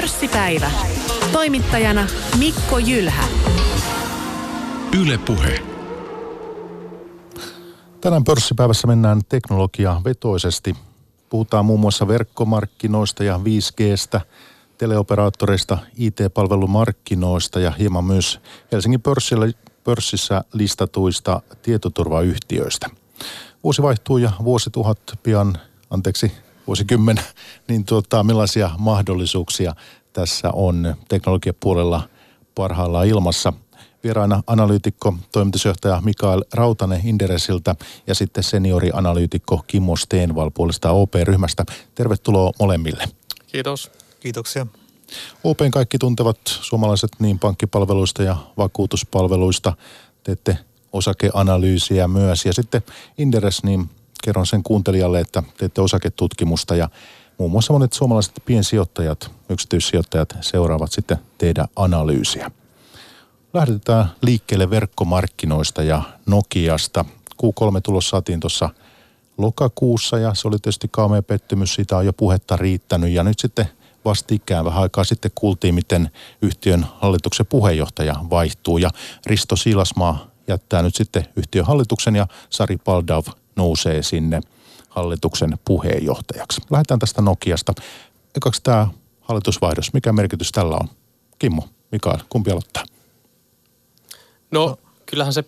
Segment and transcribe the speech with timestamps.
[0.00, 0.70] Pörssipäivä.
[1.32, 2.06] Toimittajana
[2.38, 3.24] Mikko Jylhä.
[5.00, 5.62] Yle Puhe.
[8.00, 10.76] Tänään pörssipäivässä mennään teknologia vetoisesti.
[11.30, 14.20] Puhutaan muun muassa verkkomarkkinoista ja 5Gstä,
[14.78, 18.40] teleoperaattoreista, IT-palvelumarkkinoista ja hieman myös
[18.72, 19.46] Helsingin pörssillä,
[19.84, 22.90] pörssissä listatuista tietoturvayhtiöistä.
[23.64, 25.58] Vuosi vaihtuu ja vuosituhat pian,
[25.90, 26.32] anteeksi,
[26.66, 27.20] vuosikymmen,
[27.68, 29.74] niin tuota, millaisia mahdollisuuksia
[30.20, 32.08] tässä on teknologiapuolella
[32.54, 33.52] parhaillaan ilmassa.
[34.04, 37.74] Vieraana analyytikko, toimitusjohtaja Mikael Rautanen Inderesiltä
[38.06, 41.64] ja sitten seniorianalyytikko Kimmo Steenval puolesta OP-ryhmästä.
[41.94, 43.04] Tervetuloa molemmille.
[43.46, 43.90] Kiitos.
[44.20, 44.66] Kiitoksia.
[45.44, 49.72] OPn kaikki tuntevat suomalaiset niin pankkipalveluista ja vakuutuspalveluista.
[50.22, 50.58] Teette
[50.92, 52.44] osakeanalyysiä myös.
[52.44, 52.82] Ja sitten
[53.18, 53.90] Inderes, niin
[54.24, 56.88] kerron sen kuuntelijalle, että teette osaketutkimusta ja
[57.40, 62.50] muun muassa monet suomalaiset piensijoittajat, yksityissijoittajat seuraavat sitten teidän analyysiä.
[63.54, 67.04] Lähdetään liikkeelle verkkomarkkinoista ja Nokiasta.
[67.42, 68.70] Q3-tulos saatiin tuossa
[69.38, 73.68] lokakuussa ja se oli tietysti kaamea pettymys, siitä on jo puhetta riittänyt ja nyt sitten
[74.04, 76.10] vastikään vähän aikaa sitten kuultiin, miten
[76.42, 78.90] yhtiön hallituksen puheenjohtaja vaihtuu ja
[79.26, 83.24] Risto Siilasmaa jättää nyt sitten yhtiön hallituksen ja Sari Paldav
[83.56, 84.40] nousee sinne
[84.90, 86.60] hallituksen puheenjohtajaksi.
[86.70, 87.72] Lähdetään tästä Nokiasta.
[88.36, 88.88] Ekaksi tämä
[89.20, 90.88] hallitusvaihdos, mikä merkitys tällä on?
[91.38, 92.84] Kimmo, Mikael, kumpi aloittaa?
[94.50, 95.44] No, kyllähän se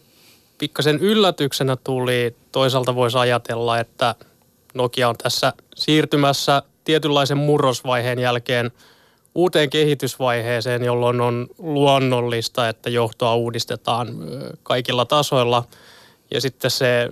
[0.59, 2.37] pikkasen yllätyksenä tuli.
[2.53, 4.15] Toisaalta voisi ajatella, että
[4.75, 8.71] Nokia on tässä siirtymässä tietynlaisen murrosvaiheen jälkeen
[9.35, 14.09] uuteen kehitysvaiheeseen, jolloin on luonnollista, että johtoa uudistetaan
[14.63, 15.65] kaikilla tasoilla.
[16.31, 17.11] Ja sitten se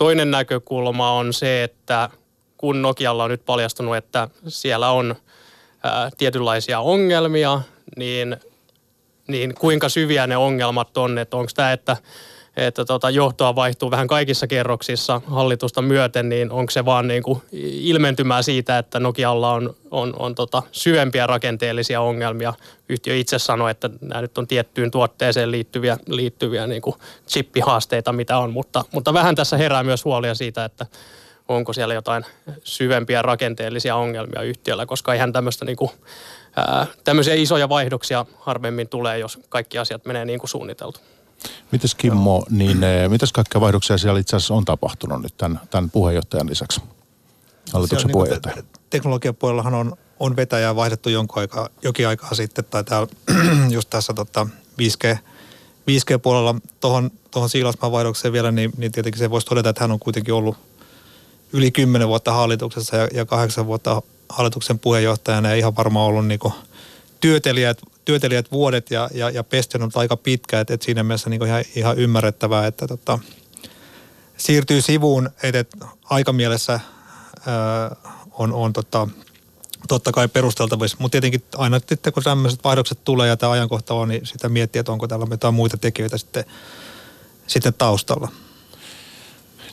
[0.00, 2.10] toinen näkökulma on se, että
[2.56, 5.14] kun Nokialla on nyt paljastunut, että siellä on
[5.82, 7.60] ää, tietynlaisia ongelmia,
[7.96, 8.36] niin,
[9.28, 11.96] niin kuinka syviä ne ongelmat on, että onko tämä, että
[12.66, 17.42] että tota, johtoa vaihtuu vähän kaikissa kerroksissa hallitusta myöten, niin onko se vaan niin kuin
[17.62, 22.54] ilmentymää siitä, että Nokialla on, on, on tota syvempiä rakenteellisia ongelmia.
[22.88, 26.96] Yhtiö itse sanoi, että nämä nyt on tiettyyn tuotteeseen liittyviä, liittyviä niin kuin
[27.28, 30.86] chippihaasteita, mitä on, mutta, mutta vähän tässä herää myös huolia siitä, että
[31.48, 32.24] onko siellä jotain
[32.64, 35.90] syvempiä rakenteellisia ongelmia yhtiöllä, koska ihan tämmöistä niin kuin,
[36.56, 41.00] ää, tämmöisiä isoja vaihdoksia harvemmin tulee, jos kaikki asiat menee niin kuin suunniteltu.
[41.72, 45.90] Mites Kimmo, niin eh, mitäs kaikkia vaihdoksia siellä itse asiassa on tapahtunut nyt tämän, tämän
[45.90, 46.80] puheenjohtajan lisäksi?
[47.72, 48.54] Hallituksen niin puheenjohtaja.
[48.54, 53.08] Niin te- teknologian puolellahan on, on vetäjää vaihdettu jonkun aikaa, jokin aikaa sitten, tai täällä
[53.74, 54.46] just tässä tota
[54.82, 55.18] 5G,
[55.90, 59.98] 5G-puolella tuohon tohon Siilasmaan vaihdokseen vielä, niin, niin tietenkin se voisi todeta, että hän on
[59.98, 60.56] kuitenkin ollut
[61.52, 66.40] yli 10 vuotta hallituksessa ja, ja 8 vuotta hallituksen puheenjohtajana ja ihan varmaan ollut niin
[67.20, 67.78] työtelijät,
[68.10, 71.64] työtelijät vuodet ja, ja, ja pesti on aika pitkä, että et siinä mielessä niin ihan,
[71.74, 73.18] ihan ymmärrettävää, että tota,
[74.36, 77.96] siirtyy sivuun, että aikamielessä ää,
[78.32, 79.08] on, on tota,
[79.88, 84.08] totta kai perusteltavissa, mutta tietenkin aina sitten kun tämmöiset vaihdokset tulee ja tämä ajankohta on,
[84.08, 86.44] niin sitä miettiä, että onko täällä jotain muita tekijöitä sitten,
[87.46, 88.28] sitten taustalla.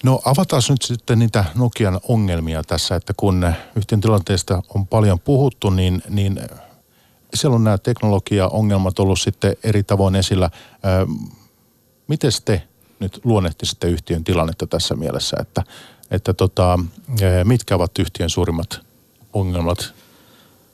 [0.03, 5.69] No avataan nyt sitten niitä Nokian ongelmia tässä, että kun yhtiön tilanteesta on paljon puhuttu,
[5.69, 6.39] niin, niin
[7.33, 10.49] siellä on nämä teknologiaongelmat ollut sitten eri tavoin esillä.
[12.07, 12.63] Miten te
[12.99, 15.63] nyt luonnehtisitte yhtiön tilannetta tässä mielessä, että,
[16.11, 16.79] että tota,
[17.43, 18.79] mitkä ovat yhtiön suurimmat
[19.33, 19.93] ongelmat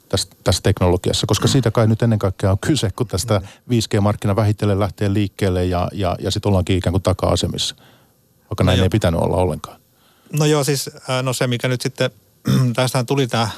[0.09, 4.79] tässä, tässä teknologiassa, koska siitä kai nyt ennen kaikkea on kyse, kun tästä 5G-markkina vähitellen
[4.79, 7.75] lähtee liikkeelle ja, ja, ja sitten ollaankin ikään kuin taka-asemissa,
[8.49, 8.83] vaikka no näin jo.
[8.83, 9.79] ei pitänyt olla ollenkaan.
[10.39, 10.89] No joo, siis
[11.23, 12.11] no se mikä nyt sitten,
[12.75, 13.49] tästähän tuli tämä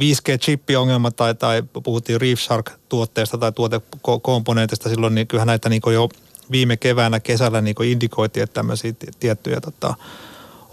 [0.00, 6.08] 5G-chippi-ongelma tai, tai puhuttiin ReefShark-tuotteesta tai tuotekomponenteista silloin, niin kyllähän näitä niin jo
[6.50, 9.94] viime keväänä, kesällä niin indikoitiin, että tämmöisiä tiettyjä tota,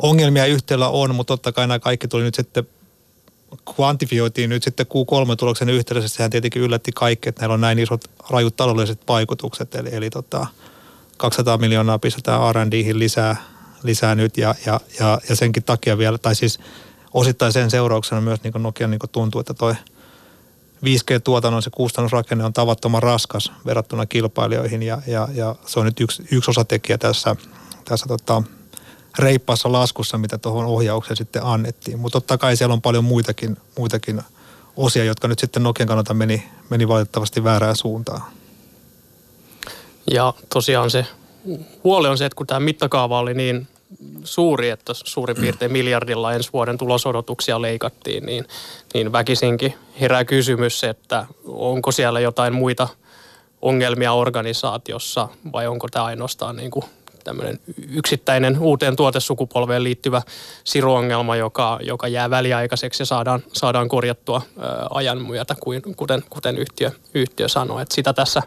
[0.01, 2.67] ongelmia yhtiöllä on, mutta totta kai nämä kaikki tuli nyt sitten
[3.75, 8.55] kvantifioitiin nyt sitten Q3-tuloksen yhteydessä, sehän tietenkin yllätti kaikki, että näillä on näin isot rajut
[8.55, 10.47] taloudelliset vaikutukset, eli, eli tota,
[11.17, 13.35] 200 miljoonaa pistetään R&Dihin lisää,
[13.83, 16.59] lisää nyt ja, ja, ja, ja senkin takia vielä, tai siis
[17.13, 19.75] osittain sen seurauksena myös niin Nokia niin tuntuu, että toi
[20.85, 26.23] 5G-tuotannon se kustannusrakenne on tavattoman raskas verrattuna kilpailijoihin ja, ja, ja se on nyt yksi,
[26.31, 27.35] yksi osatekijä tässä,
[27.85, 28.43] tässä tota,
[29.19, 31.99] reippaassa laskussa, mitä tuohon ohjaukseen sitten annettiin.
[31.99, 34.21] Mutta totta kai siellä on paljon muitakin, muitakin
[34.77, 38.21] osia, jotka nyt sitten Nokian kannalta meni, meni valitettavasti väärään suuntaan.
[40.11, 41.05] Ja tosiaan se
[41.83, 43.67] huoli on se, että kun tämä mittakaava oli niin
[44.23, 48.45] suuri, että suurin piirtein miljardilla ensi vuoden tulosodotuksia leikattiin, niin,
[48.93, 52.87] niin väkisinkin herää kysymys, että onko siellä jotain muita
[53.61, 56.85] ongelmia organisaatiossa vai onko tämä ainoastaan niin kuin
[57.23, 57.59] tämmöinen
[57.89, 60.21] yksittäinen uuteen tuotesukupolveen liittyvä
[60.63, 64.41] siruongelma, joka, joka jää väliaikaiseksi ja saadaan, saadaan korjattua
[64.89, 65.55] ajan myötä,
[65.95, 67.81] kuten, kuten yhtiö, yhtiö sanoi.
[67.81, 68.41] Et sitä tässä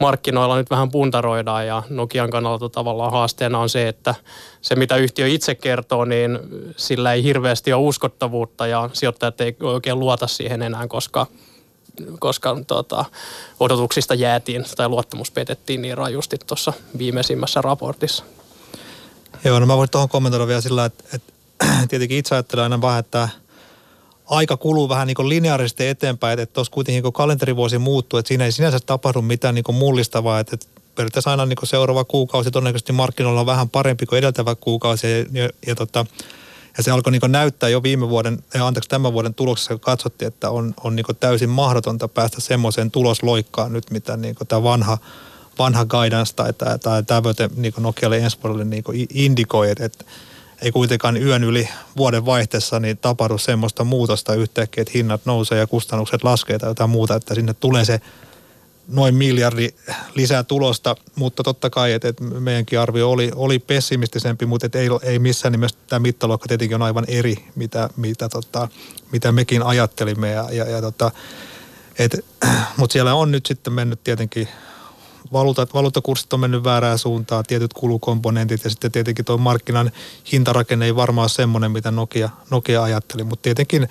[0.00, 4.14] markkinoilla nyt vähän puntaroidaan ja Nokian kannalta tavallaan haasteena on se, että
[4.60, 6.38] se mitä yhtiö itse kertoo, niin
[6.76, 11.26] sillä ei hirveästi ole uskottavuutta ja sijoittajat ei oikein luota siihen enää, koska
[12.18, 13.04] koska tota,
[13.60, 18.24] odotuksista jäätiin tai luottamus petettiin niin rajusti tuossa viimeisimmässä raportissa.
[19.44, 21.32] Joo, no mä voin tuohon kommentoida vielä sillä, että, että
[21.88, 23.28] tietenkin itse ajattelen aina vähän, että
[24.26, 28.44] aika kuluu vähän niin kuin lineaarisesti eteenpäin, että tuossa kuitenkin kun kalenterivuosi muuttuu, että siinä
[28.44, 32.50] ei sinänsä tapahdu mitään niin kuin mullistavaa, että, että periaatteessa aina niin kuin seuraava kuukausi
[32.50, 36.06] todennäköisesti markkinoilla on vähän parempi kuin edeltävä kuukausi ja, ja, ja tota,
[36.78, 40.26] ja se alkoi niin näyttää jo viime vuoden, ja anteeksi tämän vuoden tuloksessa, kun katsottiin,
[40.26, 44.98] että on, on niin täysin mahdotonta päästä semmoiseen tulosloikkaan nyt, mitä niin tämä vanha,
[45.58, 48.84] vanha guidance tai tämä, tämä tavoite niin Nokialle ensi vuodelle niin
[49.14, 50.04] indikoi, että, että
[50.62, 55.66] ei kuitenkaan yön yli vuoden vaihteessa niin tapahdu semmoista muutosta yhtäkkiä, että hinnat nousee ja
[55.66, 58.00] kustannukset laskee tai jotain muuta, että sinne tulee se
[58.88, 59.68] noin miljardi
[60.14, 64.88] lisää tulosta, mutta totta kai, että, että meidänkin arvio oli, oli pessimistisempi, mutta että ei,
[65.02, 68.68] ei missään nimessä tämä mittaluokka tietenkin on aivan eri, mitä, mitä, tota,
[69.12, 70.30] mitä mekin ajattelimme.
[70.30, 71.10] Ja, ja, ja tota,
[72.76, 74.48] mutta siellä on nyt sitten mennyt tietenkin
[75.32, 79.92] valuutat, valuuttakurssit on mennyt väärään suuntaan, tietyt kulukomponentit ja sitten tietenkin tuo markkinan
[80.32, 83.88] hintarakenne ei varmaan ole semmoinen, mitä Nokia, Nokia ajatteli, mutta tietenkin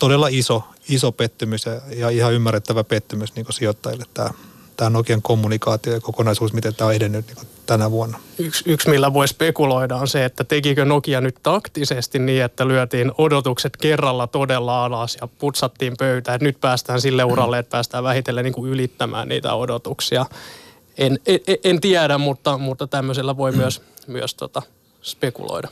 [0.00, 4.30] todella iso, iso pettymys ja, ja ihan ymmärrettävä pettymys niin sijoittajille tämä,
[4.76, 8.18] tämä Nokian kommunikaatio ja kokonaisuus, miten tämä on edennyt niin tänä vuonna.
[8.38, 13.12] Yksi, yksi, millä voi spekuloida, on se, että tekikö Nokia nyt taktisesti niin, että lyötiin
[13.18, 16.34] odotukset kerralla todella alas ja putsattiin pöytään.
[16.34, 20.26] Että nyt päästään sille uralle, että päästään vähitellen niin kuin ylittämään niitä odotuksia.
[20.98, 24.62] En, en, en tiedä, mutta, mutta tämmöisellä voi myös, myös tota,
[25.02, 25.68] spekuloida.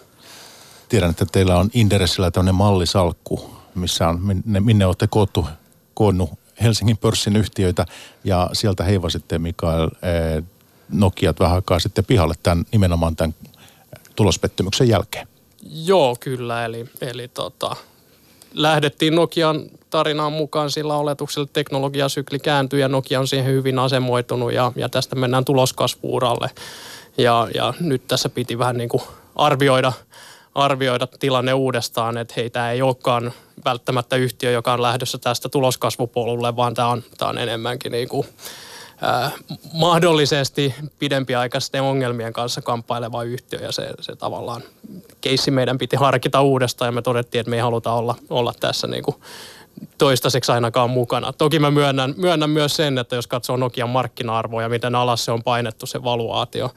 [0.88, 5.46] Tiedän, että teillä on Inderesillä tämmöinen mallisalkku, missä on, minne, minne olette koottu,
[5.94, 6.30] koonnut
[6.62, 7.86] Helsingin pörssin yhtiöitä
[8.24, 10.44] ja sieltä heivasitte Mikael eh,
[10.92, 13.34] Nokiat vähän aikaa sitten pihalle tämän, nimenomaan tämän
[14.16, 15.28] tulospettymyksen jälkeen.
[15.62, 16.64] Joo, kyllä.
[16.64, 17.76] Eli, eli tota,
[18.54, 24.52] lähdettiin Nokian tarinaan mukaan sillä oletuksella, että teknologiasykli kääntyy ja Nokia on siihen hyvin asemoitunut
[24.52, 26.50] ja, ja tästä mennään tuloskasvuuralle.
[27.18, 29.02] Ja, ja nyt tässä piti vähän niin kuin
[29.36, 29.92] arvioida–
[30.54, 33.32] arvioida tilanne uudestaan, että hei, tämä ei olekaan
[33.64, 38.26] välttämättä yhtiö, joka on lähdössä tästä tuloskasvupolulle, vaan tämä on, tämä on enemmänkin niin kuin,
[39.04, 39.32] äh,
[39.72, 44.62] mahdollisesti pidempiaikaisten ongelmien kanssa kamppaileva yhtiö ja se, se tavallaan
[45.20, 48.86] keissi meidän piti harkita uudestaan ja me todettiin, että me ei haluta olla, olla tässä
[48.86, 49.16] niin kuin
[49.98, 51.32] toistaiseksi ainakaan mukana.
[51.32, 55.32] Toki mä myönnän, myönnän myös sen, että jos katsoo Nokian markkina-arvoa ja miten alas se
[55.32, 56.70] on painettu se valuaatio,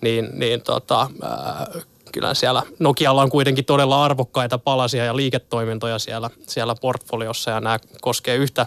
[0.00, 6.30] niin, niin tota, äh, kyllä siellä Nokialla on kuitenkin todella arvokkaita palasia ja liiketoimintoja siellä,
[6.46, 8.66] siellä portfoliossa ja nämä koskee yhtä,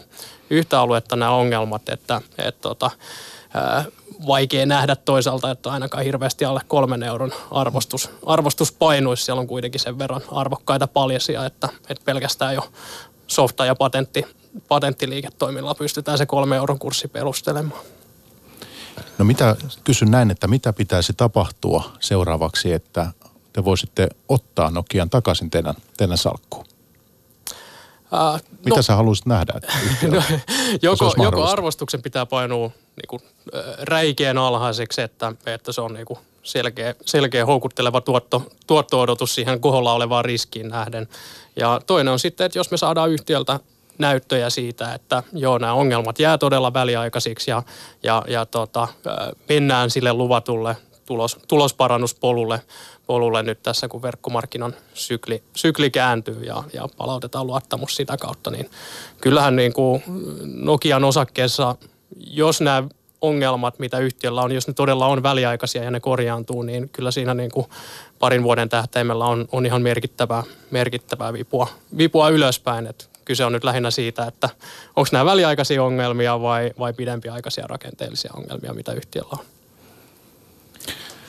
[0.49, 2.91] yhtä aluetta nämä ongelmat, että et, tota,
[4.27, 9.23] vaikea nähdä toisaalta, että ainakaan hirveästi alle kolmen euron arvostus, arvostus painuisi.
[9.23, 12.69] Siellä on kuitenkin sen verran arvokkaita paljasia, että, että pelkästään jo
[13.27, 14.25] softa- ja patentti,
[14.67, 17.81] patenttiliiketoimilla pystytään se kolme euron kurssi perustelemaan.
[19.17, 23.11] No mitä, kysyn näin, että mitä pitäisi tapahtua seuraavaksi, että
[23.53, 26.65] te voisitte ottaa Nokian takaisin teidän, teidän salkkuun?
[28.13, 29.53] Uh, Mitä no, sä haluaisit nähdä?
[30.11, 30.23] No,
[30.81, 33.21] joko, joko arvostuksen pitää painua niin kuin,
[33.81, 39.93] räikeän alhaiseksi, että, että se on niin kuin selkeä, selkeä houkutteleva tuotto, tuotto-odotus siihen koholla
[39.93, 41.07] olevaan riskiin nähden.
[41.55, 43.59] Ja toinen on sitten, että jos me saadaan yhtiöltä
[43.97, 47.63] näyttöjä siitä, että joo, nämä ongelmat jää todella väliaikaisiksi ja,
[48.03, 48.87] ja, ja tota,
[49.49, 52.61] mennään sille luvatulle tulos, tulosparannuspolulle
[53.07, 58.69] polulle nyt tässä, kun verkkomarkkinan sykli, sykli kääntyy ja, ja palautetaan luottamus sitä kautta, niin
[59.21, 60.03] kyllähän niin kuin
[60.43, 61.75] Nokian osakkeessa,
[62.17, 62.83] jos nämä
[63.21, 67.33] ongelmat, mitä yhtiöllä on, jos ne todella on väliaikaisia ja ne korjaantuu, niin kyllä siinä
[67.33, 67.67] niin kuin
[68.19, 71.67] parin vuoden tähtäimellä on, on ihan merkittävää, merkittävää vipua,
[71.97, 72.87] vipua ylöspäin.
[72.87, 74.49] Et kyse on nyt lähinnä siitä, että
[74.95, 79.52] onko nämä väliaikaisia ongelmia vai, vai pidempiaikaisia rakenteellisia ongelmia, mitä yhtiöllä on.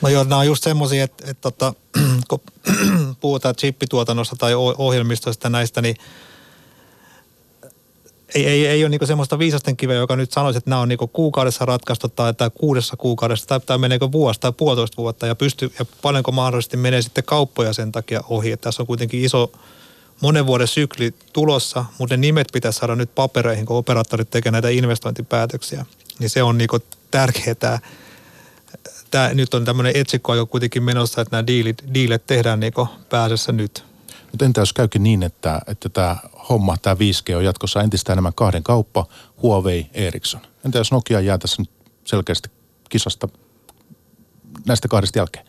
[0.01, 1.73] No joo, nämä on just semmoisia, että, että, että
[2.29, 2.41] kun
[3.21, 5.95] puhutaan chippituotannosta tai ohjelmistosta näistä, niin
[8.35, 11.07] ei, ei, ei ole niinku semmoista viisasten kiveä, joka nyt sanoisi, että nämä on niinku
[11.07, 15.73] kuukaudessa ratkaistu tai, tai kuudessa kuukaudessa tai, tai meneekö vuosi tai puolitoista vuotta ja, pysty,
[15.79, 18.51] ja paljonko mahdollisesti menee sitten kauppoja sen takia ohi.
[18.51, 19.51] Että tässä on kuitenkin iso
[20.21, 24.69] monen vuoden sykli tulossa, mutta ne nimet pitäisi saada nyt papereihin, kun operaattorit tekevät näitä
[24.69, 25.85] investointipäätöksiä.
[26.19, 26.79] Niin se on niinku
[27.11, 27.79] tärkeää.
[29.15, 33.85] Tämä, nyt on tämmöinen etsikkoajo kuitenkin menossa, että nämä diilit, diilet tehdään niinku pääsessä nyt.
[34.31, 36.17] Mutta entä jos käykin niin, että, että tämä
[36.49, 39.05] homma, tämä 5G on jatkossa entistä enemmän kahden kauppa,
[39.41, 40.41] Huawei, Ericsson.
[40.65, 41.69] Entä jos Nokia jää tässä nyt
[42.05, 42.49] selkeästi
[42.89, 43.27] kisasta
[44.67, 45.45] näistä kahdesta jälkeen?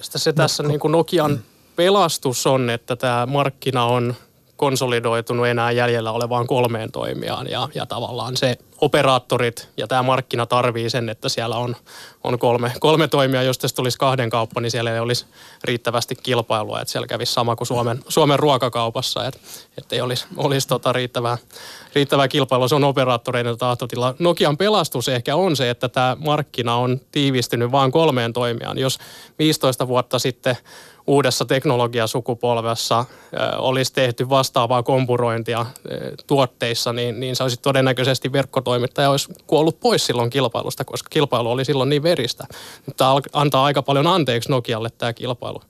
[0.00, 1.40] Se tässä no, niin kuin Nokian
[1.76, 4.14] pelastus on, että tämä markkina on
[4.56, 10.90] konsolidoitunut enää jäljellä olevaan kolmeen toimijaan ja, ja tavallaan se operaattorit ja tämä markkina tarvii
[10.90, 11.76] sen, että siellä on,
[12.24, 13.42] on kolme, kolme toimia.
[13.42, 15.26] Jos tästä tulisi kahden kauppa, niin siellä ei olisi
[15.64, 16.80] riittävästi kilpailua.
[16.80, 19.40] Että siellä kävisi sama kuin Suomen, Suomen ruokakaupassa, että,
[19.78, 21.38] että ei olisi, olisi tota riittävää,
[21.94, 22.68] riittävää kilpailua.
[22.68, 24.14] Se on operaattoreiden tahtotila.
[24.18, 28.78] Nokian pelastus ehkä on se, että tämä markkina on tiivistynyt vain kolmeen toimijaan.
[28.78, 28.98] Jos
[29.38, 30.56] 15 vuotta sitten
[31.06, 33.04] uudessa teknologiasukupolvessa
[33.58, 35.66] olisi tehty vastaavaa kompurointia
[36.26, 41.64] tuotteissa, niin, niin se olisi todennäköisesti verkkotoimittaja olisi kuollut pois silloin kilpailusta, koska kilpailu oli
[41.64, 42.46] silloin niin veristä.
[42.96, 45.62] Tämä antaa aika paljon anteeksi Nokialle tämä kilpailu,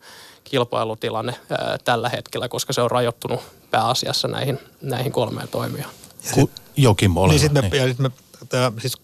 [0.45, 5.91] kilpailutilanne ää, tällä hetkellä, koska se on rajoittunut pääasiassa näihin, näihin kolmeen toimijaan.
[6.35, 7.29] Ku, jokin ole.
[7.29, 7.83] Niin sitten me, niin.
[7.83, 8.11] ja sit me
[8.49, 8.97] tää, siis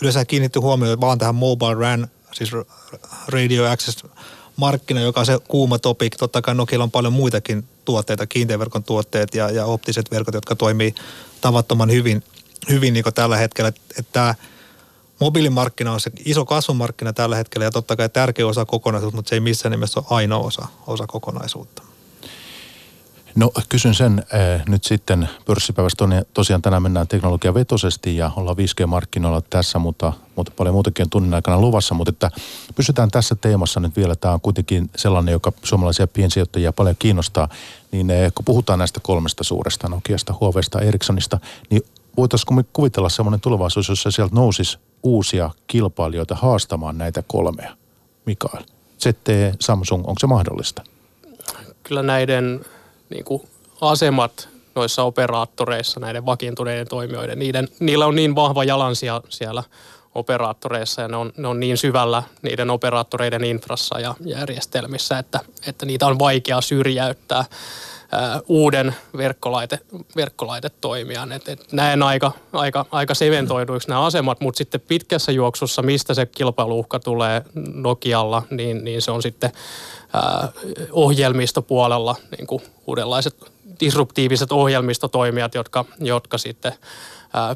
[0.00, 2.50] yleensä kiinnitti huomioon vaan tähän mobile RAN, siis
[3.28, 4.04] radio access
[4.56, 6.16] markkina, joka on se kuuma topik.
[6.16, 10.94] Totta kai Nokia on paljon muitakin tuotteita, kiinteäverkon tuotteet ja, ja optiset verkot, jotka toimii
[11.40, 12.24] tavattoman hyvin,
[12.68, 13.68] hyvin niin tällä hetkellä.
[13.68, 14.34] Että tämä
[15.20, 19.36] mobiilimarkkina on se iso kasvumarkkina tällä hetkellä ja totta kai tärkeä osa kokonaisuutta, mutta se
[19.36, 21.82] ei missään nimessä ole ainoa osa, osa kokonaisuutta.
[23.34, 26.04] No kysyn sen äh, nyt sitten pörssipäivästä.
[26.34, 31.60] Tosiaan tänään mennään teknologiavetosesti ja ollaan 5G-markkinoilla tässä, mutta, mutta paljon muutakin on tunnin aikana
[31.60, 31.94] luvassa.
[31.94, 32.30] Mutta että
[32.74, 34.16] pysytään tässä teemassa nyt vielä.
[34.16, 37.48] Tämä on kuitenkin sellainen, joka suomalaisia piensijoittajia paljon kiinnostaa.
[37.92, 41.82] Niin äh, kun puhutaan näistä kolmesta suuresta, Nokiasta, Huaweista, Ericssonista, niin
[42.16, 47.76] voitaisiinko me kuvitella sellainen tulevaisuus, jossa sieltä nousisi uusia kilpailijoita haastamaan näitä kolmea?
[48.26, 48.62] Mikael,
[49.00, 50.82] ZTE, Samsung, onko se mahdollista?
[51.82, 52.64] Kyllä näiden
[53.14, 53.42] niin kuin
[53.80, 59.62] asemat noissa operaattoreissa, näiden vakiintuneiden toimijoiden, niiden, niillä on niin vahva jalansija siellä
[60.14, 65.86] operaattoreissa ja ne on, ne on niin syvällä niiden operaattoreiden infrassa ja järjestelmissä, että, että
[65.86, 67.44] niitä on vaikea syrjäyttää
[68.12, 69.78] ää, uuden verkkolaite,
[70.16, 71.32] verkkolaitetoimijan.
[71.32, 76.26] Et, et näen aika, aika, aika seventoiduiksi nämä asemat, mutta sitten pitkässä juoksussa, mistä se
[76.26, 77.42] kilpailuuhka tulee
[77.74, 79.52] Nokialla, niin, niin se on sitten
[80.92, 83.36] ohjelmistopuolella niin kuin uudenlaiset
[83.80, 86.72] disruptiiviset ohjelmistotoimijat, jotka, jotka sitten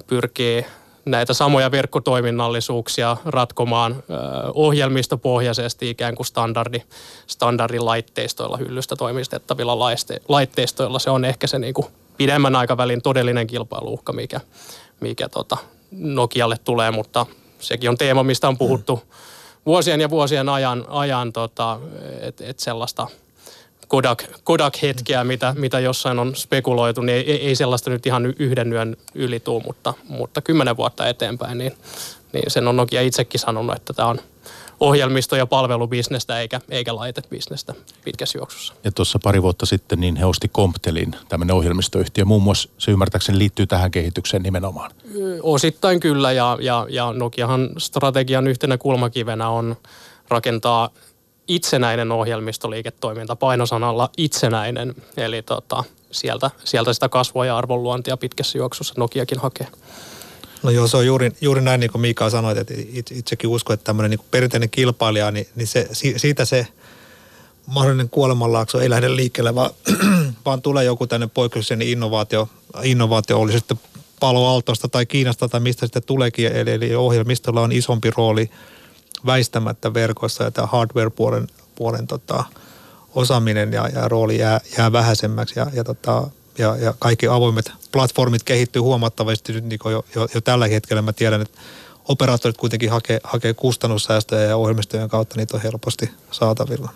[0.07, 0.67] pyrkii
[1.05, 4.03] näitä samoja verkkotoiminnallisuuksia ratkomaan
[4.55, 6.83] ohjelmistopohjaisesti ikään kuin standardi,
[7.27, 10.99] standardilaitteistoilla hyllystä toimistettavilla laiste, laitteistoilla.
[10.99, 11.87] Se on ehkä se niin kuin
[12.17, 14.41] pidemmän aikavälin todellinen kilpailuuhka, mikä,
[15.01, 15.57] mikä tota
[15.91, 17.27] Nokialle tulee, mutta
[17.59, 19.11] sekin on teema, mistä on puhuttu mm.
[19.69, 21.81] Vuosien ja vuosien ajan, ajan tota,
[22.21, 23.07] että et sellaista–
[23.89, 28.97] Kodak, Kodak-hetkeä, mitä, mitä jossain on spekuloitu, niin ei, ei sellaista nyt ihan yhden yön
[29.15, 31.73] yli tuu, mutta, mutta kymmenen vuotta eteenpäin, niin,
[32.33, 34.21] niin sen on Nokia itsekin sanonut, että tämä on
[34.81, 38.75] ohjelmisto- ja palvelubisnestä eikä, eikä laitebisnestä pitkässä juoksussa.
[38.85, 42.25] Ja tuossa pari vuotta sitten niin he osti Comptelin, tämmöinen ohjelmistoyhtiö.
[42.25, 44.91] Muun muassa se ymmärtääkseni liittyy tähän kehitykseen nimenomaan.
[45.43, 49.77] Osittain kyllä ja, ja, ja Nokiahan strategian yhtenä kulmakivenä on
[50.29, 50.91] rakentaa
[51.49, 54.95] itsenäinen ohjelmistoliiketoiminta painosanalla itsenäinen.
[55.17, 59.67] Eli tota, sieltä, sieltä sitä kasvua ja arvonluontia pitkässä juoksussa Nokiakin hakee.
[60.63, 62.75] No joo, se on juuri, juuri näin niin kuin Mika sanoi, että
[63.11, 66.67] itsekin uskon, että tämmöinen niin perinteinen kilpailija, niin, niin se, siitä se
[67.67, 69.71] mahdollinen kuolemanlaakso ei lähde liikkeelle, vaan,
[70.45, 72.49] vaan tulee joku tänne poikkeuksellinen innovaatio,
[72.83, 73.81] innovaatio oli sitten
[74.21, 78.51] Palo Altosta tai Kiinasta tai mistä sitten tuleekin, eli, eli ohjelmistolla on isompi rooli–
[79.27, 82.45] väistämättä verkossa ja tämä hardware-puolen puolen, tota,
[83.15, 85.59] osaaminen ja, ja rooli jää, jää vähäisemmäksi.
[85.59, 90.41] Ja, ja, tota, ja, ja kaikki avoimet platformit kehittyy huomattavasti nyt niin jo, jo, jo,
[90.41, 91.03] tällä hetkellä.
[91.03, 91.59] Mä tiedän, että
[92.09, 96.91] operaattorit kuitenkin hakee, hakee kustannussäästöjä ja ohjelmistojen kautta niitä on helposti saatavilla.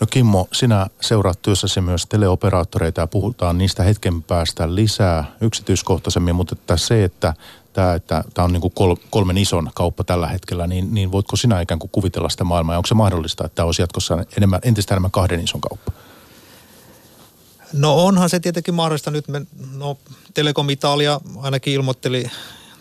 [0.00, 6.56] No Kimmo, sinä seuraat työssäsi myös teleoperaattoreita ja puhutaan niistä hetken päästä lisää yksityiskohtaisemmin, mutta
[6.58, 7.34] että se, että
[7.72, 11.36] tämä, että tämä on niin kuin kol, kolmen ison kauppa tällä hetkellä, niin, niin voitko
[11.36, 14.60] sinä ikään kuin kuvitella sitä maailmaa ja onko se mahdollista, että tämä olisi jatkossa enemmän,
[14.62, 15.92] entistä enemmän kahden ison kauppa?
[17.72, 19.28] No onhan se tietenkin mahdollista nyt.
[19.28, 19.42] Me,
[19.74, 19.98] no
[20.34, 22.30] Telekom Italia ainakin ilmoitteli,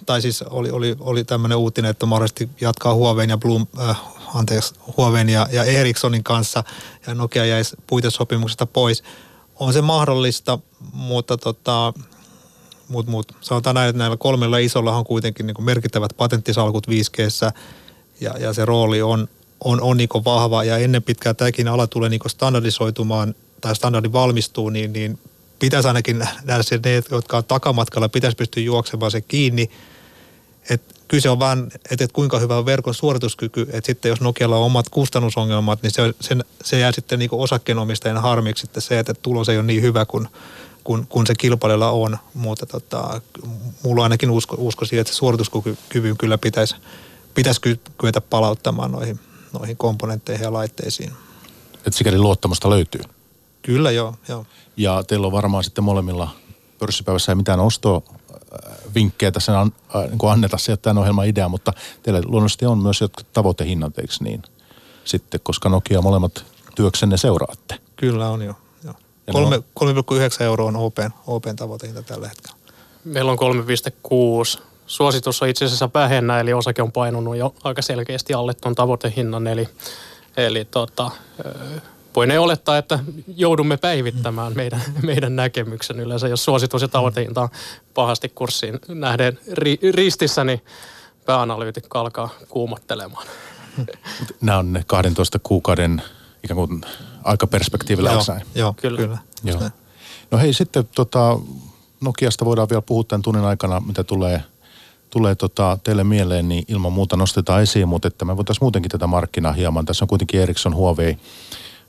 [0.05, 4.01] tai siis oli, oli, oli tämmöinen uutinen, että mahdollisesti jatkaa Huawei ja Bloom, äh,
[4.33, 6.63] anteeksi, Huawei ja, ja Ericssonin kanssa
[7.07, 9.03] ja Nokia jäisi puitesopimuksesta pois.
[9.59, 10.59] On se mahdollista,
[10.93, 11.93] mutta tota,
[12.87, 17.51] mut, mut, sanotaan näin, että näillä kolmella isolla on kuitenkin niin merkittävät patenttisalkut 5G
[18.21, 19.27] ja, ja se rooli on,
[19.63, 24.69] on, on niin vahva ja ennen pitkää tämäkin ala tulee niin standardisoitumaan tai standardi valmistuu,
[24.69, 25.19] niin, niin
[25.59, 29.69] pitäisi ainakin nähdä se, ne, jotka on takamatkalla, pitäisi pystyä juoksemaan se kiinni.
[30.69, 34.57] Et kyse on vaan, että et kuinka hyvä on verkon suorituskyky, että sitten jos Nokialla
[34.57, 39.13] on omat kustannusongelmat, niin se, se, se jää sitten niin osakkeenomistajan harmiksi sitten se, että
[39.13, 40.27] tulos ei ole niin hyvä kuin,
[40.83, 42.17] kun, kun se kilpailijalla on.
[42.33, 43.21] Mutta tota,
[43.83, 46.75] mulla ainakin usko, usko siihen, että suorituskyvyn kyllä pitäisi,
[47.33, 47.61] pitäisi
[47.97, 49.19] kyetä palauttamaan noihin,
[49.53, 51.11] noihin komponentteihin ja laitteisiin.
[51.73, 53.01] Että sikäli luottamusta löytyy.
[53.65, 54.45] Kyllä joo, joo.
[54.77, 56.29] Ja teillä on varmaan sitten molemmilla
[56.79, 58.01] pörssipäivässä ei mitään ostoa
[58.95, 63.01] vinkkejä tässä an, äh, niin anneta sieltä tämän ohjelman idea, mutta teillä luonnollisesti on myös
[63.01, 64.41] jotkut tavoitehinnat, eikö niin?
[65.05, 66.45] Sitten, koska Nokia molemmat
[66.75, 67.79] työksenne seuraatte.
[67.95, 68.53] Kyllä on jo.
[68.83, 68.93] jo.
[69.31, 72.57] 3,9 euroa on Open, Open tavoitehinta tällä hetkellä.
[73.03, 73.37] Meillä on
[74.57, 74.61] 3,6.
[74.87, 79.47] Suositus on itse asiassa vähennä, eli osake on painunut jo aika selkeästi alle tuon tavoitehinnan,
[79.47, 79.69] eli,
[80.37, 81.11] eli tota,
[82.15, 82.99] voinee olettaa, että
[83.35, 86.27] joudumme päivittämään meidän, meidän näkemyksen yleensä.
[86.27, 87.49] Jos suositus ja tavoitehinta on
[87.93, 90.61] pahasti kurssiin nähden ri, ristissä, niin
[91.25, 93.27] pääanalyytikko alkaa kuumottelemaan.
[94.41, 96.01] Nämä on ne 12 kuukauden
[96.43, 96.81] ikään kuin
[97.23, 98.97] aikaperspektiivillä, joo, joo, kyllä.
[98.97, 99.17] kyllä.
[99.43, 99.69] Joo.
[100.31, 101.39] No hei, sitten tota,
[102.01, 104.43] Nokiasta voidaan vielä puhua tämän tunnin aikana, mitä tulee,
[105.09, 109.07] tulee tota, teille mieleen, niin ilman muuta nostetaan esiin, mutta että me voitaisiin muutenkin tätä
[109.07, 109.85] markkinaa hieman.
[109.85, 111.17] Tässä on kuitenkin Ericsson, Huawei,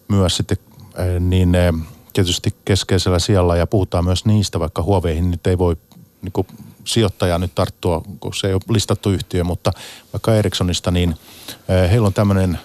[0.09, 0.59] myös sitten
[0.99, 1.73] eh, niin eh,
[2.13, 5.77] tietysti keskeisellä sijalla ja puhutaan myös niistä, vaikka Huaweihin nyt ei voi
[6.23, 6.47] niin kuin
[6.85, 9.73] sijoittaja nyt tarttua, kun se ei ole listattu yhtiö, mutta
[10.13, 11.15] vaikka Ericssonista, niin
[11.69, 12.59] eh, heillä on tämmöinen,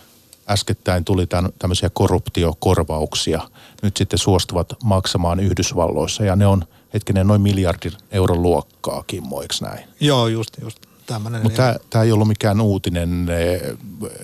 [0.50, 3.42] äskettäin tuli tämän, tämmöisiä korruptiokorvauksia,
[3.82, 9.56] nyt sitten suostuvat maksamaan Yhdysvalloissa ja ne on hetkinen noin miljardin euron luokkaa, Kimmo, eikö
[9.62, 9.88] näin?
[10.00, 11.44] Joo, just, just tämmöinen.
[11.44, 13.28] Mutta tämä ei ollut mikään uutinen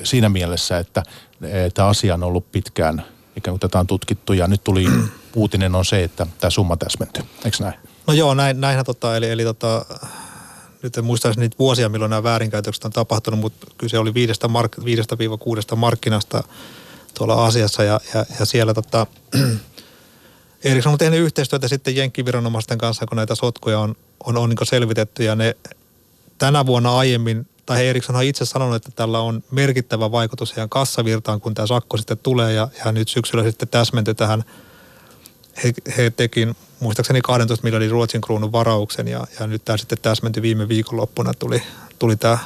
[0.04, 1.04] siinä mielessä, että
[1.74, 4.86] tämä asia on ollut pitkään, ikään kuin tätä on tutkittu ja nyt tuli
[5.36, 7.24] uutinen on se, että tämä summa täsmentyy.
[7.46, 7.74] Eikö näin?
[8.08, 9.86] No joo, näin, näinhän tota, eli, eli tota,
[10.84, 14.72] nyt en muistaisi niitä vuosia, milloin nämä väärinkäytökset on tapahtunut, mutta kyse oli viidestä, mark,
[14.86, 16.44] viidestä viiva kuudesta markkinasta
[17.14, 19.08] tuolla asiassa ja, ja, ja siellä tota,
[20.64, 23.96] Eriksson on tehnyt yhteistyötä sitten jenkkiviranomaisten kanssa, kun näitä sotkuja on,
[24.26, 25.56] on, on niin selvitetty ja ne
[26.38, 31.42] tänä vuonna aiemmin tai Eriksson on itse sanonut, että tällä on merkittävä vaikutus heidän kassavirtaan,
[31.42, 34.44] kun tämä sakko sitten tulee ja, ja nyt syksyllä sitten täsmentyi tähän.
[35.64, 36.48] He, he teki
[36.80, 41.34] muistaakseni 12 miljardin Ruotsin kruunun varauksen ja, ja nyt tämä sitten täsmentyi viime viikonloppuna.
[41.34, 41.64] Tuli,
[42.00, 42.38] tuli tämä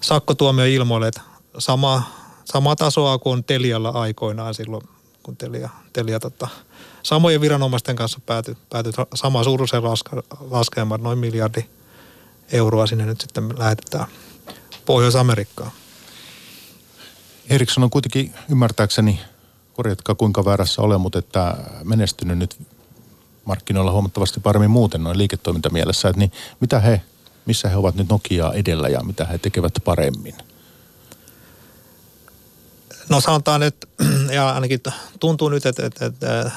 [0.00, 1.20] sakkotuomio ilmoille, että
[1.58, 2.02] sama,
[2.44, 4.88] samaa tasoa kuin Telialla aikoinaan silloin,
[5.22, 6.48] kun Telia, Telia tota,
[7.02, 10.10] samojen viranomaisten kanssa päätyi, päätyi sama suuruisen laske,
[10.50, 11.64] laskelma, noin miljardi
[12.52, 14.06] euroa sinne nyt sitten lähetetään
[14.88, 15.70] Pohjois-Amerikkaan.
[17.50, 19.20] Eriksson on kuitenkin ymmärtääkseni,
[19.74, 22.56] korjatkaa kuinka väärässä olen, mutta että menestynyt nyt
[23.44, 26.08] markkinoilla huomattavasti paremmin muuten noin liiketoimintamielessä.
[26.08, 27.02] Että niin mitä he,
[27.46, 30.34] missä he ovat nyt Nokiaa edellä ja mitä he tekevät paremmin?
[33.08, 33.86] No sanotaan, että
[34.36, 34.80] ja ainakin
[35.20, 36.50] tuntuu nyt, että, että, että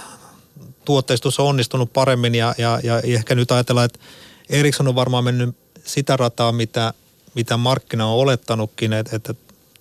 [0.86, 4.00] tuotteistus on onnistunut paremmin ja, ja, ja ehkä nyt ajatellaan, että
[4.50, 6.94] Ericsson on varmaan mennyt sitä rataa, mitä
[7.36, 9.34] mitä markkina on olettanutkin, että, että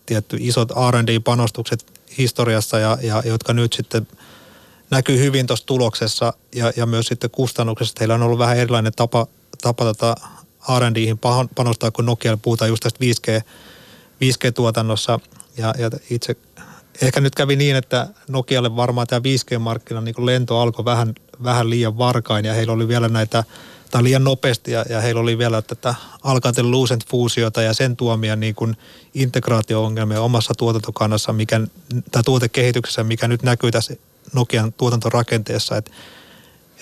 [0.07, 1.87] tietty isot R&D-panostukset
[2.19, 4.09] historiassa, ja, ja, jotka nyt sitten
[4.91, 7.95] näkyy hyvin tuossa tuloksessa ja, ja myös sitten kustannuksessa.
[8.01, 9.27] Heillä on ollut vähän erilainen tapa,
[9.63, 10.15] tapa tota
[10.79, 11.19] R&Diin
[11.55, 13.43] panostaa, kun Nokia puhutaan just tästä 5G,
[14.25, 15.21] 5G-tuotannossa.
[15.57, 16.37] Ja, ja itse
[17.03, 21.99] ehkä nyt kävi niin, että Nokialle varmaan tämä 5G-markkina niin lento alkoi vähän, vähän liian
[21.99, 23.45] varkain ja heillä oli vielä näitä–
[23.91, 28.37] tai liian nopeasti ja, ja heillä oli vielä tätä Alcatel Lucent fuusiota ja sen tuomia
[28.37, 28.77] niin kuin
[29.15, 31.61] integraatio-ongelmia omassa tuotantokannassa, mikä,
[32.11, 33.95] tai tuotekehityksessä, mikä nyt näkyy tässä
[34.35, 35.91] Nokian tuotantorakenteessa, että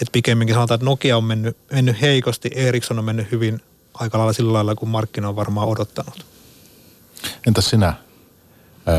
[0.02, 3.62] et pikemminkin sanotaan, että Nokia on mennyt, mennyt heikosti, Ericsson on mennyt hyvin
[3.94, 6.26] aika lailla sillä lailla, kun markkina on varmaan odottanut.
[7.46, 7.94] Entäs sinä,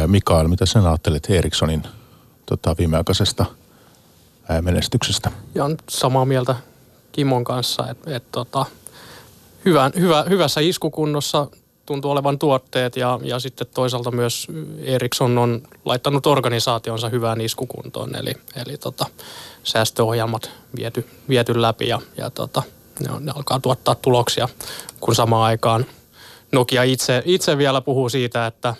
[0.07, 1.83] Mikael, mitä sinä ajattelet Ericssonin
[2.45, 3.45] tota, viimeaikaisesta
[4.61, 5.31] menestyksestä?
[5.55, 6.55] Ja on samaa mieltä
[7.11, 8.65] Kimon kanssa, että et, tota,
[9.65, 11.47] hyvän, hyvä, hyvässä iskukunnossa
[11.85, 14.47] tuntuu olevan tuotteet ja, ja sitten toisaalta myös
[14.81, 18.33] Ericsson on laittanut organisaationsa hyvään iskukuntoon, eli,
[18.65, 19.05] eli tota,
[19.63, 22.63] säästöohjelmat viety, viety läpi ja, ja tota,
[22.99, 24.49] ne, on, ne alkaa tuottaa tuloksia,
[24.99, 25.85] kun samaan aikaan
[26.51, 28.75] Nokia itse, itse vielä puhuu siitä, että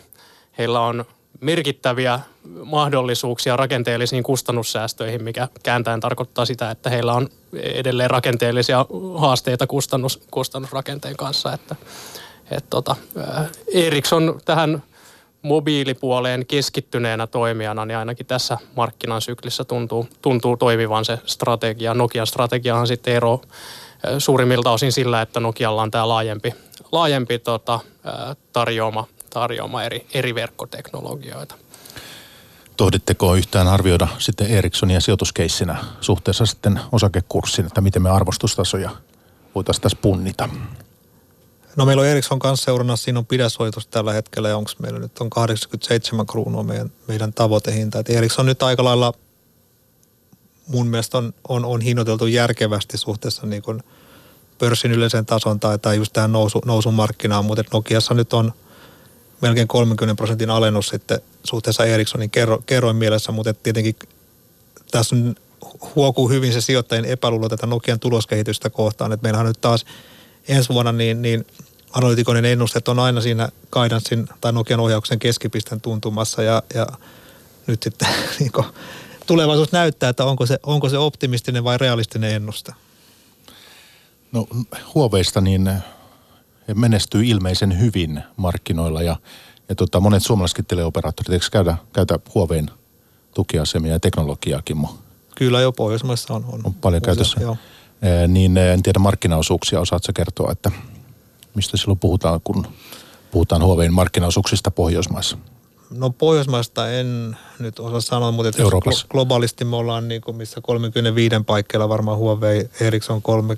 [0.58, 1.06] heillä on
[1.40, 2.20] merkittäviä
[2.64, 11.18] mahdollisuuksia rakenteellisiin kustannussäästöihin, mikä kääntäen tarkoittaa sitä, että heillä on edelleen rakenteellisia haasteita kustannus, kustannusrakenteen
[11.18, 11.54] kanssa.
[11.54, 11.76] Että,
[12.52, 12.96] et tota,
[13.74, 14.84] Ericsson tähän
[15.42, 21.94] mobiilipuoleen keskittyneenä toimijana, niin ainakin tässä markkinan syklissä tuntuu, tuntuu toimivan se strategia.
[21.94, 23.42] Nokian strategiahan sitten ero
[24.18, 26.54] suurimmilta osin sillä, että Nokialla on tämä laajempi,
[26.92, 27.80] laajempi tota,
[28.54, 31.56] tarjoama, tarjoama eri, eri verkkoteknologioita.
[32.78, 38.90] Tohditteko yhtään arvioida sitten Ericssonia sijoituskeissinä suhteessa sitten osakekurssiin, että miten me arvostustasoja
[39.56, 40.50] voitaisiin tässä punnita?
[41.76, 45.18] No meillä on Ericsson kanssa seurannassa, siinä on pidäsoitus tällä hetkellä ja onko meillä nyt
[45.20, 48.00] on 87 kruunua meidän, meidän tavoitehinta.
[48.00, 49.14] Et Ericsson nyt aika lailla
[50.68, 53.84] mun mielestä on, on, on hinnoiteltu järkevästi suhteessa niin kuin
[54.60, 58.54] pörssin yleisen tason tai, tai just tähän nousu, nousun markkinaan, mutta Nokiassa nyt on
[59.42, 63.96] melkein 30 prosentin alennus sitten suhteessa Ericssonin kerro, kerroin mielessä, mutta tietenkin
[64.92, 65.36] tässä on
[65.96, 69.86] huokuu hyvin se sijoittajien epäluulo tätä Nokian tuloskehitystä kohtaan, että meillähän nyt taas
[70.48, 71.48] ensi vuonna niin, niin
[71.92, 76.88] analytikonin ennusteet on aina siinä Kaidanssin tai Nokian ohjauksen keskipisten tuntumassa ja, ja
[77.68, 78.08] nyt sitten
[78.40, 78.66] niin kuin,
[79.26, 82.74] tulevaisuus näyttää, että onko se, onko se optimistinen vai realistinen ennuste.
[84.32, 84.48] No
[84.94, 85.72] Huoveista niin
[86.76, 89.16] menestyy ilmeisen hyvin markkinoilla ja,
[89.70, 92.72] ja tota, monet suomalaisetkin teleoperaattorit, eikö käydä, käytä Huoveen
[93.34, 94.88] tukiasemia ja teknologiaakin?
[95.36, 96.46] Kyllä jo Pohjoismaissa on.
[96.48, 97.42] On, on paljon käytössä.
[97.42, 97.58] Joo.
[98.02, 100.72] E, niin en tiedä markkinaosuuksia, osaatko kertoa, että
[101.56, 102.68] mistä silloin puhutaan, kun
[103.32, 105.38] puhutaan Huoveen markkinaosuuksista Pohjoismaissa?
[105.90, 109.08] No Pohjoismaista en nyt osaa sanoa, mutta Euroopassa.
[109.10, 113.58] globaalisti me ollaan niin kuin missä 35 paikkeilla varmaan Huawei, Ericsson 3,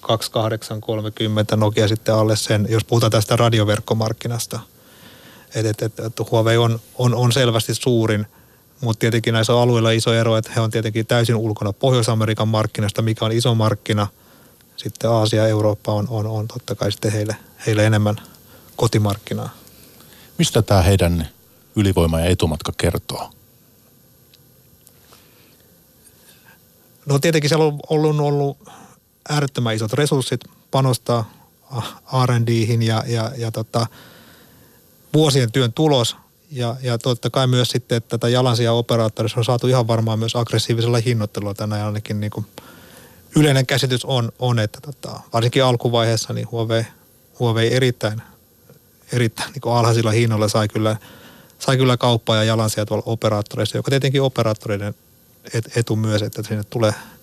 [0.00, 4.60] 2830, Nokia sitten alle sen, jos puhutaan tästä radioverkkomarkkinasta.
[5.54, 8.26] Että et, et, et Huawei on, on, on selvästi suurin,
[8.80, 13.24] mutta tietenkin näissä alueilla iso ero, että he on tietenkin täysin ulkona Pohjois-Amerikan markkinasta, mikä
[13.24, 14.06] on iso markkina.
[14.76, 18.16] Sitten Aasia ja Eurooppa on, on, on totta kai sitten heille, heille enemmän
[18.76, 19.50] kotimarkkinaa.
[20.38, 21.28] Mistä tämä heidän
[21.76, 23.30] ylivoima ja etumatka kertoo?
[27.06, 28.68] No tietenkin siellä on ollut, ollut
[29.28, 31.30] äärettömän isot resurssit panostaa
[32.26, 33.86] R&Dihin ja, ja, ja tota,
[35.14, 36.16] vuosien työn tulos.
[36.50, 40.36] Ja, ja totta kai myös sitten, että tätä jalansija operaattorissa on saatu ihan varmaan myös
[40.36, 42.46] aggressiivisella hinnoittelulla tänään ainakin niin kuin
[43.36, 46.84] yleinen käsitys on, on että tota, varsinkin alkuvaiheessa niin Huawei,
[47.38, 48.22] Huawei erittäin,
[49.12, 50.96] erittäin niin alhaisilla hinnoilla sai kyllä,
[51.58, 54.94] sai kyllä kauppaa ja jalansija tuolla operaattoreissa, joka tietenkin operaattoreiden
[55.76, 56.94] etu myös, että sinne tulee–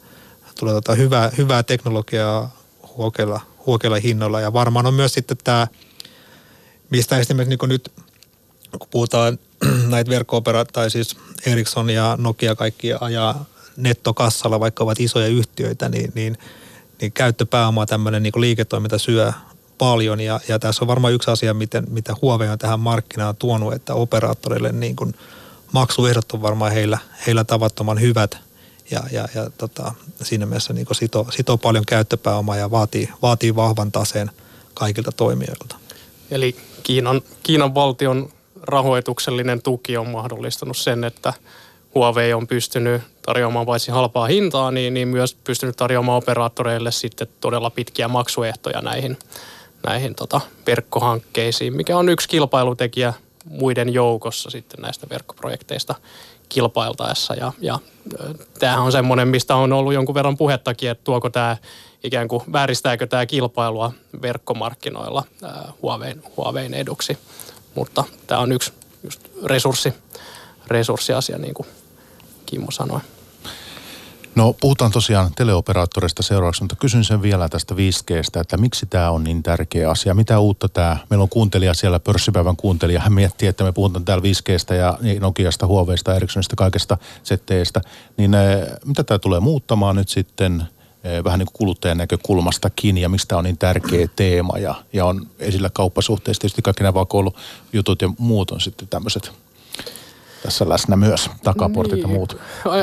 [0.59, 2.57] tulee tota hyvää, hyvää teknologiaa
[2.97, 4.41] huokeilla, huokeilla hinnoilla.
[4.41, 5.67] Ja varmaan on myös sitten tämä,
[6.89, 7.91] mistä esimerkiksi niin nyt,
[8.79, 9.39] kun puhutaan
[9.87, 10.41] näitä verkko
[10.73, 13.45] tai siis Ericsson ja Nokia kaikki ajaa
[13.77, 16.37] nettokassalla, vaikka ovat isoja yhtiöitä, niin, niin,
[17.01, 19.33] niin käyttöpääoma tämmöinen niin liiketoiminta syö
[19.77, 20.19] paljon.
[20.19, 23.93] Ja, ja tässä on varmaan yksi asia, miten, mitä Huawei on tähän markkinaan tuonut, että
[23.93, 25.15] operaattorille niin kuin
[25.71, 28.37] maksuehdot on varmaan heillä, heillä tavattoman hyvät–
[28.91, 29.93] ja, ja, ja tota,
[30.23, 34.31] siinä mielessä niin sitoo, sitoo paljon käyttöpääomaa ja vaatii, vaatii vahvan taseen
[34.73, 35.75] kaikilta toimijoilta.
[36.31, 38.29] Eli Kiinan, Kiinan valtion
[38.61, 41.33] rahoituksellinen tuki on mahdollistanut sen, että
[41.95, 47.69] Huawei on pystynyt tarjoamaan paitsi halpaa hintaa, niin, niin myös pystynyt tarjoamaan operaattoreille sitten todella
[47.69, 49.17] pitkiä maksuehtoja näihin,
[49.87, 53.13] näihin tota, verkkohankkeisiin, mikä on yksi kilpailutekijä
[53.45, 55.95] muiden joukossa sitten näistä verkkoprojekteista
[56.49, 57.33] kilpailtaessa.
[57.33, 57.79] Ja, ja
[58.59, 61.57] tämähän on semmoinen, mistä on ollut jonkun verran puhettakin, että tuoko tämä
[62.03, 65.23] ikään kuin vääristääkö tämä kilpailua verkkomarkkinoilla
[65.81, 67.17] Huawein, Huawein eduksi.
[67.75, 69.93] Mutta tämä on yksi just resurssi,
[70.67, 71.67] resurssiasia, niin kuin
[72.45, 72.99] Kimmo sanoi.
[74.35, 79.23] No puhutaan tosiaan teleoperaattoreista seuraavaksi, mutta kysyn sen vielä tästä 5Gstä, että miksi tämä on
[79.23, 80.13] niin tärkeä asia?
[80.13, 80.97] Mitä uutta tämä?
[81.09, 82.99] Meillä on kuuntelija siellä, pörssipäivän kuuntelija.
[82.99, 87.81] Hän miettii, että me puhutaan täällä 5Gstä ja Nokiasta, Huoveista, Ericssonista, kaikesta ZTEstä.
[88.17, 90.63] Niin eh, mitä tämä tulee muuttamaan nyt sitten
[91.03, 95.27] eh, vähän niin kuin kuluttajan näkökulmastakin ja mistä on niin tärkeä teema ja, ja on
[95.39, 96.41] esillä kauppasuhteessa.
[96.41, 99.31] Tietysti kaikki nämä vakoilujutut ja muut on sitten tämmöiset
[100.45, 102.01] tässä läsnä myös, takaportit niin.
[102.01, 102.37] ja muut.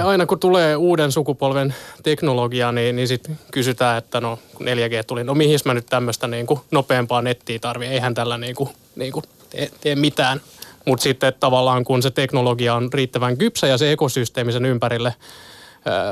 [0.04, 5.24] Aina kun tulee uuden sukupolven teknologia, niin, niin sitten kysytään, että no kun 4G tuli,
[5.24, 9.12] no mihin mä nyt tämmöistä niin kuin nopeampaa nettiä tarvii, eihän tällä niin kuin niin
[9.12, 10.40] kuin tee, tee mitään.
[10.86, 15.14] Mutta sitten tavallaan kun se teknologia on riittävän kypsä ja se ekosysteemi sen ympärille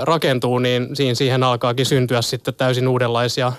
[0.03, 3.53] rakentuu, niin siihen alkaakin syntyä sitten täysin uudenlaisia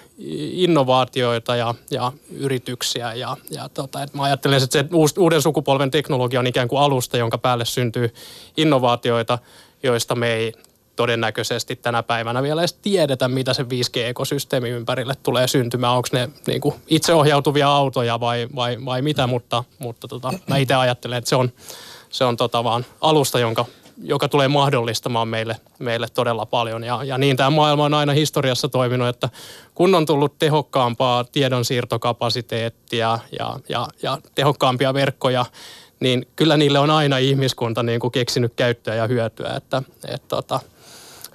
[0.52, 3.14] innovaatioita ja, ja yrityksiä.
[3.14, 4.86] Ja, ja tota, että mä ajattelen, että se
[5.20, 8.14] uuden sukupolven teknologia on ikään kuin alusta, jonka päälle syntyy
[8.58, 9.40] innovaatioita,
[9.84, 10.54] joista me ei
[10.96, 15.94] todennäköisesti tänä päivänä vielä edes tiedetä, mitä se 5G-ekosysteemi ympärille tulee syntymään.
[15.94, 20.74] Onko ne niin kuin itseohjautuvia autoja vai, vai, vai mitä, mutta, mutta tota, mä itse
[20.74, 21.52] ajattelen, että se on,
[22.10, 23.66] se on tota vaan alusta, jonka,
[24.04, 26.84] joka tulee mahdollistamaan meille, meille todella paljon.
[26.84, 29.30] Ja, ja niin tämä maailma on aina historiassa toiminut, että
[29.76, 35.46] kun on tullut tehokkaampaa tiedonsiirtokapasiteettia ja, ja, ja tehokkaampia verkkoja,
[36.00, 39.54] niin kyllä niille on aina ihmiskunta niin kuin keksinyt käyttöä ja hyötyä.
[39.58, 40.60] Että, et, tota,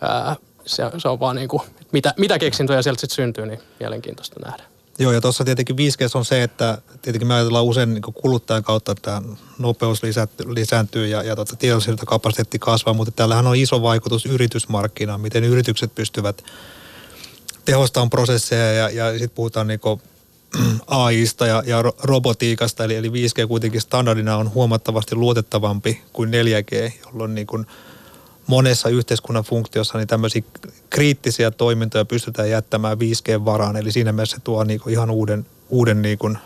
[0.00, 4.40] ää, se, se on vaan niin kuin, mitä, mitä keksintöjä sieltä sitten syntyy, niin mielenkiintoista
[4.44, 4.75] nähdä.
[4.98, 8.92] Joo, ja tuossa tietenkin 5G on se, että tietenkin me ajatellaan usein niin kuluttajan kautta,
[8.92, 9.22] että
[9.58, 10.02] nopeus
[10.46, 16.42] lisääntyy ja, ja tuota, tiedonsiirtokapasiteetti kasvaa, mutta täällähän on iso vaikutus yritysmarkkinaan, miten yritykset pystyvät
[17.64, 19.80] tehostamaan prosesseja ja, ja sitten puhutaan niin
[20.86, 27.34] AIsta ja, ja robotiikasta, eli, eli 5G kuitenkin standardina on huomattavasti luotettavampi kuin 4G, jolloin
[27.34, 27.66] niin kuin
[28.46, 30.42] monessa yhteiskunnan funktiossa niin tämmöisiä
[30.90, 33.76] kriittisiä toimintoja pystytään jättämään 5G varaan.
[33.76, 36.38] Eli siinä mielessä se tuo niin kuin ihan uuden, uuden niin kuin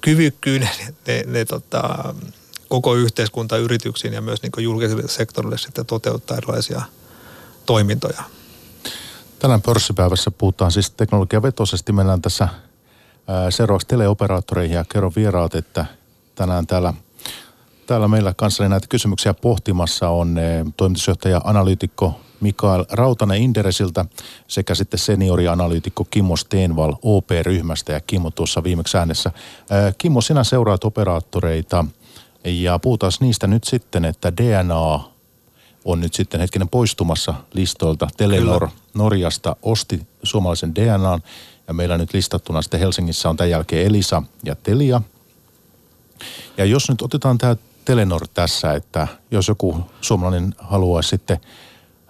[0.00, 0.70] kyvykkyyden
[1.06, 2.14] ne, ne tota,
[2.68, 6.82] koko yhteiskunta yrityksiin ja myös niin kuin julkiselle sektorille sitten toteuttaa erilaisia
[7.66, 8.22] toimintoja.
[9.38, 11.92] Tänään pörssipäivässä puhutaan siis teknologiavetoisesti.
[11.92, 12.48] Mennään tässä
[13.50, 15.86] seuraavaksi teleoperaattoreihin ja kerron vieraat, että
[16.34, 16.94] tänään täällä–
[17.86, 24.04] Täällä meillä kanssani näitä kysymyksiä pohtimassa on eh, toimitusjohtaja analyytikko Mikael Rautanen Inderesiltä
[24.48, 29.30] sekä sitten seniorianalyytikko Kimmo Steenval OP-ryhmästä ja Kimmo tuossa viimeksi äänessä.
[29.34, 31.84] Eh, Kimmo, sinä seuraat operaattoreita
[32.44, 35.00] ja puhutaan niistä nyt sitten, että DNA
[35.84, 38.08] on nyt sitten hetkinen poistumassa listoilta.
[38.16, 38.80] Telenor Kyllä.
[38.94, 41.22] Norjasta osti suomalaisen DNAn
[41.68, 45.02] ja meillä nyt listattuna sitten Helsingissä on tämän jälkeen Elisa ja Telia.
[46.56, 51.40] Ja jos nyt otetaan tämä Telenor tässä, että jos joku suomalainen haluaa sitten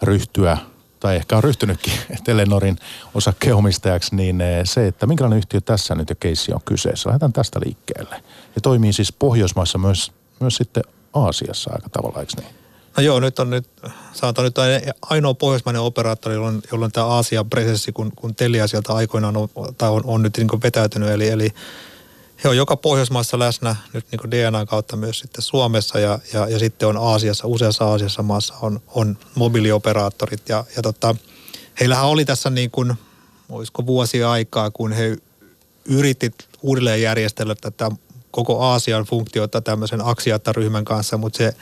[0.02, 0.58] ryhtyä
[1.00, 1.92] tai ehkä on ryhtynytkin
[2.24, 2.78] Telenorin
[3.14, 7.08] osakkeenomistajaksi, niin eh, se, että minkälainen yhtiö tässä nyt ja keissi on kyseessä.
[7.08, 8.22] Lähdetään tästä liikkeelle.
[8.54, 10.82] Ja toimii siis Pohjoismaissa myös, myös sitten
[11.14, 12.54] Aasiassa aika tavalla, eikö niin?
[12.96, 13.68] No joo, nyt on nyt,
[14.12, 14.56] sanotaan nyt
[15.02, 19.90] ainoa pohjoismainen operaattori, jolla on tämä Aasian presenssi, kun, kun Telia sieltä aikoinaan on, tai
[19.90, 21.08] on, on nyt niin vetäytynyt.
[21.08, 21.50] Eli, eli
[22.44, 26.58] he on joka Pohjoismaassa läsnä nyt niin DNA kautta myös sitten Suomessa ja, ja, ja
[26.58, 31.16] sitten on Aasiassa, useassa Aasiassa maassa on, on mobiilioperaattorit ja, ja tota,
[31.80, 32.94] heillähän oli tässä niin kuin,
[33.48, 35.16] olisiko vuosia aikaa, kun he
[35.84, 37.90] yritti uudelleen järjestellä tätä
[38.30, 41.56] koko Aasian funktiota tämmöisen Aksiatta-ryhmän kanssa, mutta se,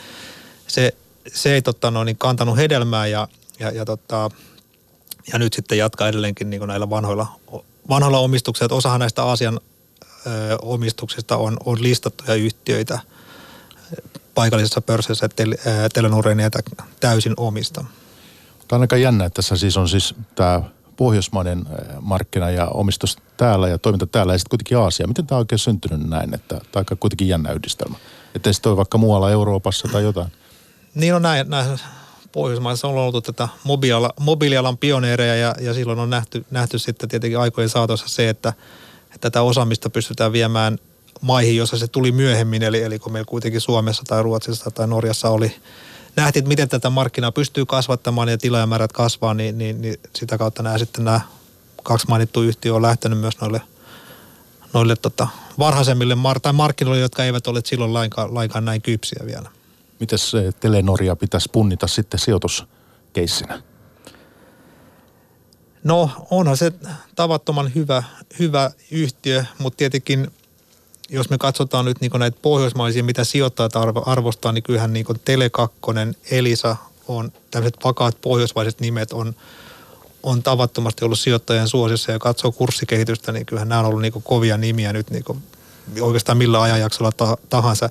[0.67, 0.95] se,
[1.35, 4.31] se ei totta, no, niin kantanut hedelmää ja, ja, ja, tota,
[5.33, 7.27] ja nyt sitten jatkaa edelleenkin niin näillä vanhoilla,
[7.89, 8.77] vanhoilla omistuksilla.
[8.77, 9.61] Osahan näistä Aasian
[10.63, 12.99] omistuksista on, on listattuja yhtiöitä
[14.35, 15.29] paikallisessa pörssissä,
[16.29, 16.59] ei näitä
[17.01, 17.85] täysin omista.
[18.69, 20.63] Tämä on aika jännä, että tässä siis on siis tämä
[20.97, 21.65] pohjoismainen
[22.01, 25.07] markkina ja omistus täällä ja toiminta täällä ja sitten kuitenkin Aasia.
[25.07, 27.97] Miten tämä on oikein syntynyt näin, että tämä on kuitenkin jännä yhdistelmä?
[28.35, 30.33] Että sitten on vaikka muualla Euroopassa tai jotain?
[30.95, 31.79] Niin on näin, näin
[32.33, 37.39] Pohjoismaissa on ollut tätä mobiilialan, mobiilialan pioneereja ja, ja silloin on nähty, nähty sitten tietenkin
[37.39, 38.53] aikojen saatossa se, että
[39.21, 40.79] tätä osaamista pystytään viemään
[41.21, 45.29] maihin, jossa se tuli myöhemmin, eli, eli kun meillä kuitenkin Suomessa tai Ruotsissa tai Norjassa
[45.29, 45.57] oli,
[46.17, 50.79] nähtiin, miten tätä markkinaa pystyy kasvattamaan ja tilaajamäärät kasvaa, niin, niin, niin sitä kautta nämä
[50.79, 51.21] sitten nämä
[51.83, 53.61] kaksi mainittua yhtiöä on lähtenyt myös noille,
[54.73, 59.51] noille tota, varhaisemmille mar- tai markkinoille, jotka eivät ole silloin lainkaan, lainkaan näin kypsiä vielä.
[60.01, 60.19] Miten
[60.61, 63.63] Telenoria pitäisi punnita sitten sijoituskeissinä?
[65.85, 66.73] No onhan se
[67.17, 68.03] tavattoman hyvä,
[68.39, 70.31] hyvä yhtiö, mutta tietenkin
[71.09, 76.15] jos me katsotaan nyt niin näitä pohjoismaisia, mitä sijoittajat arvo, arvostaa, niin kyllähän niin Tele2,
[76.31, 76.77] Elisa
[77.09, 79.35] on, tämmöiset vakaat pohjoismaiset nimet on,
[80.23, 84.57] on tavattomasti ollut sijoittajien suosissa ja katsoo kurssikehitystä, niin kyllähän nämä on ollut niin kovia
[84.57, 85.25] nimiä nyt niin
[86.01, 87.91] oikeastaan millä ajanjaksolla tahansa.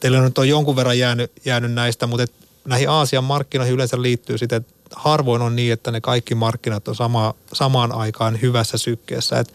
[0.00, 2.32] Teillä nyt on jonkun verran jäänyt, jäänyt näistä, mutta et
[2.64, 6.94] näihin Aasian markkinoihin yleensä liittyy sitten, että harvoin on niin, että ne kaikki markkinat on
[6.94, 9.38] sama, samaan aikaan hyvässä sykkeessä.
[9.38, 9.54] Että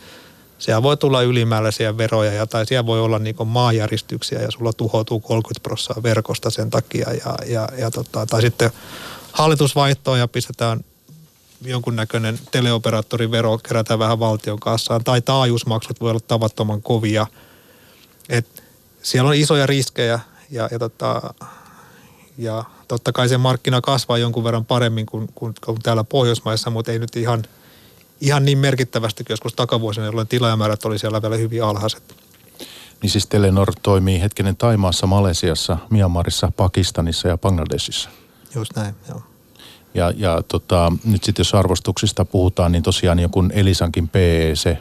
[0.59, 5.19] siellä voi tulla ylimääräisiä veroja ja tai siellä voi olla niin maajäristyksiä ja sulla tuhoutuu
[5.19, 7.13] 30 prosenttia verkosta sen takia.
[7.13, 8.71] Ja, ja, ja tota, tai sitten
[9.31, 10.85] hallitusvaihtoa ja pistetään
[11.61, 15.03] jonkunnäköinen teleoperaattorin vero, kerätään vähän valtion kassaan.
[15.03, 17.27] Tai taajuusmaksut voi olla tavattoman kovia.
[18.29, 18.63] Et
[19.01, 20.19] siellä on isoja riskejä
[20.49, 21.33] ja, ja, tota,
[22.37, 26.91] ja totta kai se markkina kasvaa jonkun verran paremmin kuin, kuin, kuin täällä Pohjoismaissa, mutta
[26.91, 27.43] ei nyt ihan,
[28.21, 32.15] ihan niin merkittävästi kuin joskus takavuosina, jolloin tilaajamäärät oli siellä vielä hyvin alhaiset.
[33.01, 38.09] Niin siis Telenor toimii hetkenen Taimaassa, Malesiassa, Myanmarissa, Pakistanissa ja Bangladesissa.
[38.55, 39.21] Just näin, joo.
[39.93, 44.77] Ja, ja tota, nyt sitten jos arvostuksista puhutaan, niin tosiaan joku Elisankin PEC,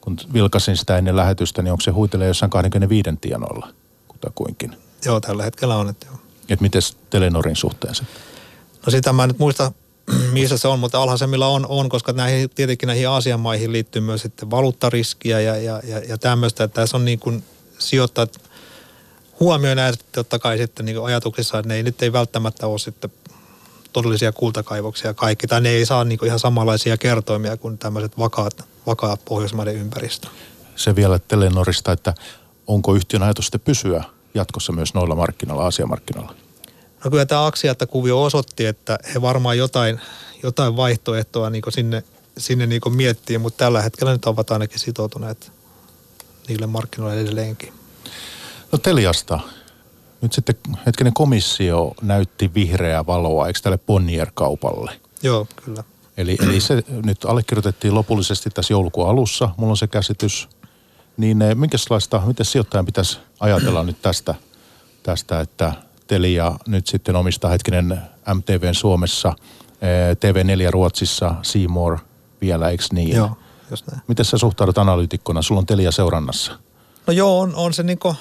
[0.00, 3.68] kun vilkasin sitä ennen lähetystä, niin onko se huitelee jossain 25 tienoilla
[4.08, 4.76] kutakuinkin?
[5.04, 5.88] Joo, tällä hetkellä on.
[5.88, 6.23] Että joo.
[6.48, 8.04] Et miten Telenorin suhteen se?
[8.86, 9.72] No sitä mä en nyt muista,
[10.32, 14.22] missä se on, mutta alhaisemmilla on, on koska näihin, tietenkin näihin Aasian maihin liittyy myös
[14.22, 16.64] sitten valuuttariskiä ja, ja, ja, ja tämmöistä.
[16.64, 17.44] Että tässä on niin kuin
[17.78, 18.40] sijoittajat
[19.40, 23.10] huomioon näitä totta kai sitten niin ajatuksissa, että ne ei, nyt ei välttämättä ole sitten
[23.92, 29.24] todellisia kultakaivoksia kaikki, tai ne ei saa niin ihan samanlaisia kertoimia kuin tämmöiset vakaat, vakaat
[29.24, 30.28] Pohjoismaiden ympäristö.
[30.76, 32.14] Se vielä Telenorista, että
[32.66, 34.04] onko yhtiön ajatus sitten pysyä
[34.34, 36.34] jatkossa myös noilla markkinoilla, Aasiamarkkinoilla?
[37.04, 40.00] No kyllä tämä Aksiatta-kuvio osoitti, että he varmaan jotain,
[40.42, 42.02] jotain vaihtoehtoa niin sinne,
[42.38, 45.52] sinne niin miettii, mutta tällä hetkellä nyt ovat ainakin sitoutuneet
[46.48, 47.72] niille markkinoille edelleenkin.
[48.72, 49.40] No Teliasta.
[50.20, 50.54] Nyt sitten
[50.86, 55.00] hetkinen komissio näytti vihreää valoa, eikö tälle Bonnier-kaupalle?
[55.22, 55.84] Joo, kyllä.
[56.16, 60.48] Eli, eli se nyt allekirjoitettiin lopullisesti tässä joulukuun alussa, mulla on se käsitys.
[61.16, 64.34] Niin eh, minkälaista, miten sijoittajan pitäisi ajatella nyt tästä,
[65.02, 65.72] tästä, että
[66.06, 68.02] Telia nyt sitten omistaa hetkinen
[68.34, 69.36] MTVn Suomessa,
[69.68, 71.98] eh, TV4 Ruotsissa, Seymour
[72.40, 73.16] vielä, eikö niin?
[73.16, 73.30] Joo,
[73.70, 74.02] just näin.
[74.08, 75.42] Miten sä suhtaudut analyytikkona?
[75.42, 76.52] Sulla on Telia seurannassa.
[77.06, 78.16] No joo, on, on se niinku,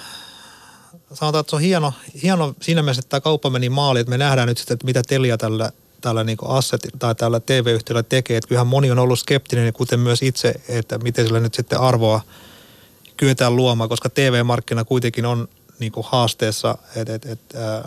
[1.13, 4.17] sanotaan, että se on hieno, hieno siinä mielessä, että tämä kauppa meni maaliin, että me
[4.17, 8.37] nähdään nyt sitten, että mitä Telia tällä, tällä niin asset, tai tällä TV-yhtiöllä tekee.
[8.37, 12.21] Että kyllähän moni on ollut skeptinen, kuten myös itse, että miten sillä nyt sitten arvoa
[13.17, 15.47] kyetään luomaan, koska TV-markkina kuitenkin on
[15.79, 17.83] niin kuin haasteessa, että, että, että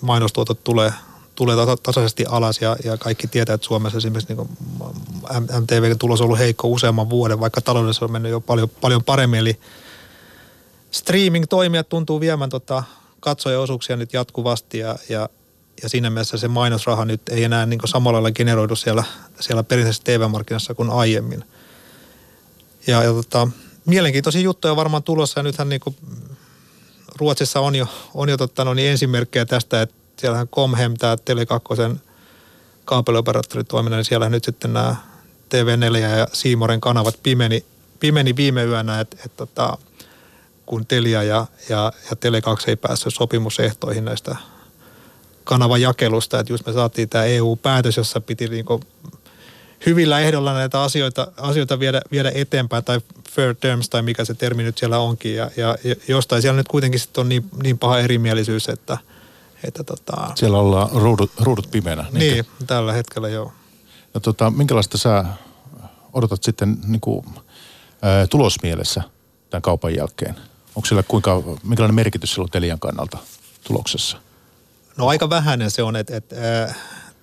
[0.00, 0.92] mainostuotot tulee,
[1.34, 4.48] tulee tasaisesti alas ja, ja kaikki tietää, että Suomessa esimerkiksi niin
[5.60, 9.40] MTV-tulos on ollut heikko useamman vuoden, vaikka taloudessa on mennyt jo paljon, paljon paremmin.
[9.40, 9.60] Eli
[10.90, 12.82] streaming-toimijat tuntuu viemään tota
[13.20, 15.28] katsojaosuuksia nyt jatkuvasti ja, ja,
[15.82, 19.04] ja siinä mielessä se mainosraha nyt ei enää niin samalla lailla generoidu siellä,
[19.40, 21.44] siellä perinteisessä TV-markkinassa kuin aiemmin.
[22.86, 23.48] Ja, ja tota,
[23.86, 25.96] mielenkiintoisia juttuja varmaan tulossa ja nythän niin kuin
[27.16, 31.96] Ruotsissa on jo, on jo totta, no niin esimerkkejä tästä, että siellähän Comhem, tämä Tele2
[32.84, 34.96] kaapelioperaattoritoiminnan, niin siellä nyt sitten nämä
[35.54, 37.64] TV4 ja Siimoren kanavat pimeni,
[38.00, 39.76] pimeni viime yönä, että, että, että
[40.66, 44.36] kun Telia ja, ja, ja Tele2 ei päässyt sopimusehtoihin näistä
[45.44, 46.40] kanavan jakelusta.
[46.40, 48.80] Että just me saatiin tämä EU-päätös, jossa piti niinku
[49.86, 54.62] hyvillä ehdolla näitä asioita, asioita viedä, viedä eteenpäin, tai fair terms, tai mikä se termi
[54.62, 55.34] nyt siellä onkin.
[55.34, 58.98] Ja, ja, ja jostain siellä nyt kuitenkin sitten on niin, niin paha erimielisyys, että,
[59.64, 60.28] että tota...
[60.34, 62.04] Siellä ollaan ruudut, ruudut pimeänä.
[62.12, 63.52] Niin, niin tällä hetkellä joo.
[64.14, 65.24] No tota, minkälaista sä
[66.12, 67.26] odotat sitten niin kuin,
[68.02, 69.02] ää, tulosmielessä
[69.50, 70.34] tämän kaupan jälkeen?
[70.76, 73.18] Onko sillä kuinka, minkälainen merkitys sillä on Telian kannalta
[73.64, 74.16] tuloksessa?
[74.96, 76.38] No aika vähäinen se on, että et, et,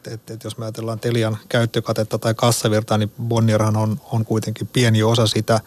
[0.08, 5.28] et, jos me ajatellaan Telian käyttökatetta tai kassavirtaa, niin Bonnierhan on, on kuitenkin pieni osa
[5.28, 5.60] sitä.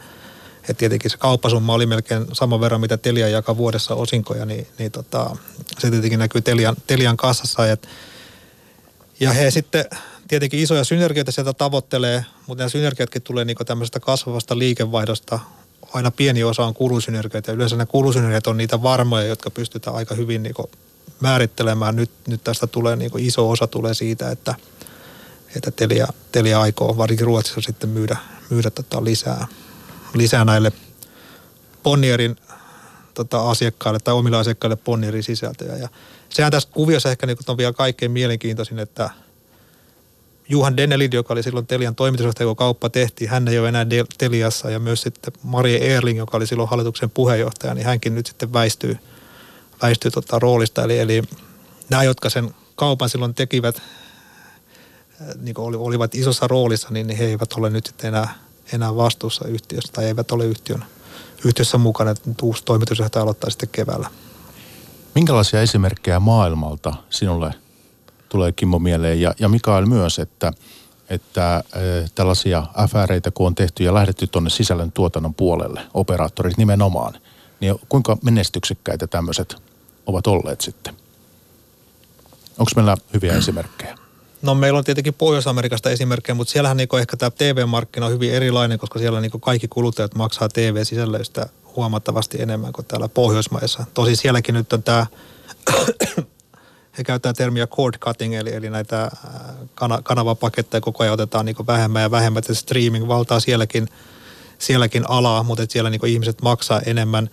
[0.69, 4.93] Et tietenkin se kauppasumma oli melkein saman verran, mitä Telia jakaa vuodessa osinkoja, niin, niin
[4.93, 5.37] tota,
[5.79, 7.71] se tietenkin näkyy Telian, Telian kassassa.
[7.71, 7.89] Et,
[9.21, 9.85] ja he sitten
[10.29, 15.39] tietenkin isoja synergioita sieltä tavoittelee, mutta nämä synergiatkin tulee niin tämmöisestä kasvavasta liikevaihdosta,
[15.93, 17.53] aina pieni osa on kulusynergioita.
[17.53, 20.55] Yleensä ne kulusynergiat on niitä varmoja, jotka pystytään aika hyvin niin
[21.23, 21.97] määrittelemään.
[21.97, 24.55] Nyt, nyt tästä tulee niin iso osa tulee siitä, että,
[25.57, 28.17] että Telia, Telia aikoo varsinkin Ruotsissa sitten myydä,
[28.51, 29.47] myydä tota lisää,
[30.15, 30.73] lisää näille
[31.83, 32.37] Bonnierin
[33.15, 35.77] tota, asiakkaille tai omille asiakkaille Bonnierin sisältöjä.
[35.77, 35.89] Ja
[36.29, 39.11] sehän tässä kuviossa ehkä niin on vielä kaikkein mielenkiintoisin, että–
[40.49, 43.87] Juhan Dennelid, joka oli silloin Telian toimitusjohtaja, kun kauppa tehtiin, hän ei ole enää
[44.19, 48.53] Teliassa ja myös sitten Marie Erling, joka oli silloin hallituksen puheenjohtaja, niin hänkin nyt sitten
[48.53, 48.97] väistyy,
[49.83, 50.83] väistyy tota roolista.
[50.83, 51.23] Eli, eli
[51.91, 57.53] nämä, jotka sen kaupan silloin tekivät, äh, niin kuin olivat isossa roolissa, niin he eivät
[57.53, 58.35] ole nyt sitten enää,
[58.73, 60.85] enää vastuussa yhtiössä tai eivät ole yhtiön,
[61.45, 62.15] yhtiössä mukana.
[62.27, 64.11] Nyt uusi toimitusjohtaja aloittaa sitten keväällä.
[65.15, 67.55] Minkälaisia esimerkkejä maailmalta sinulle
[68.29, 70.53] tulee Kimmo mieleen ja, ja Mikael myös, että,
[71.11, 71.63] että äh,
[72.15, 77.15] tällaisia FReitä kun on tehty ja lähdetty tuonne sisällön tuotannon puolelle, operaattorit nimenomaan,
[77.61, 79.72] niin kuinka menestyksekkäitä tämmöiset
[80.07, 80.95] ovat olleet sitten?
[82.59, 83.99] Onko meillä hyviä esimerkkejä?
[84.43, 88.79] No meillä on tietenkin Pohjois-Amerikasta esimerkkejä, mutta siellähän niin ehkä tämä TV-markkina on hyvin erilainen,
[88.79, 91.47] koska siellä niin kaikki kuluttajat maksaa TV-sisällöistä
[91.77, 93.85] huomattavasti enemmän kuin täällä Pohjoismaissa.
[93.95, 95.07] Tosi sielläkin nyt on tämä,
[96.99, 99.11] he käyttää termiä cord cutting, eli, eli näitä
[99.75, 103.89] kana, kanavapaketteja koko ajan otetaan niin vähemmän ja vähemmän, että streaming valtaa sielläkin,
[104.59, 107.31] sielläkin alaa, mutta siellä niin ihmiset maksaa enemmän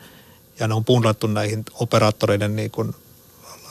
[0.59, 2.95] ja ne on pundattu näihin operaattoreiden niin kuin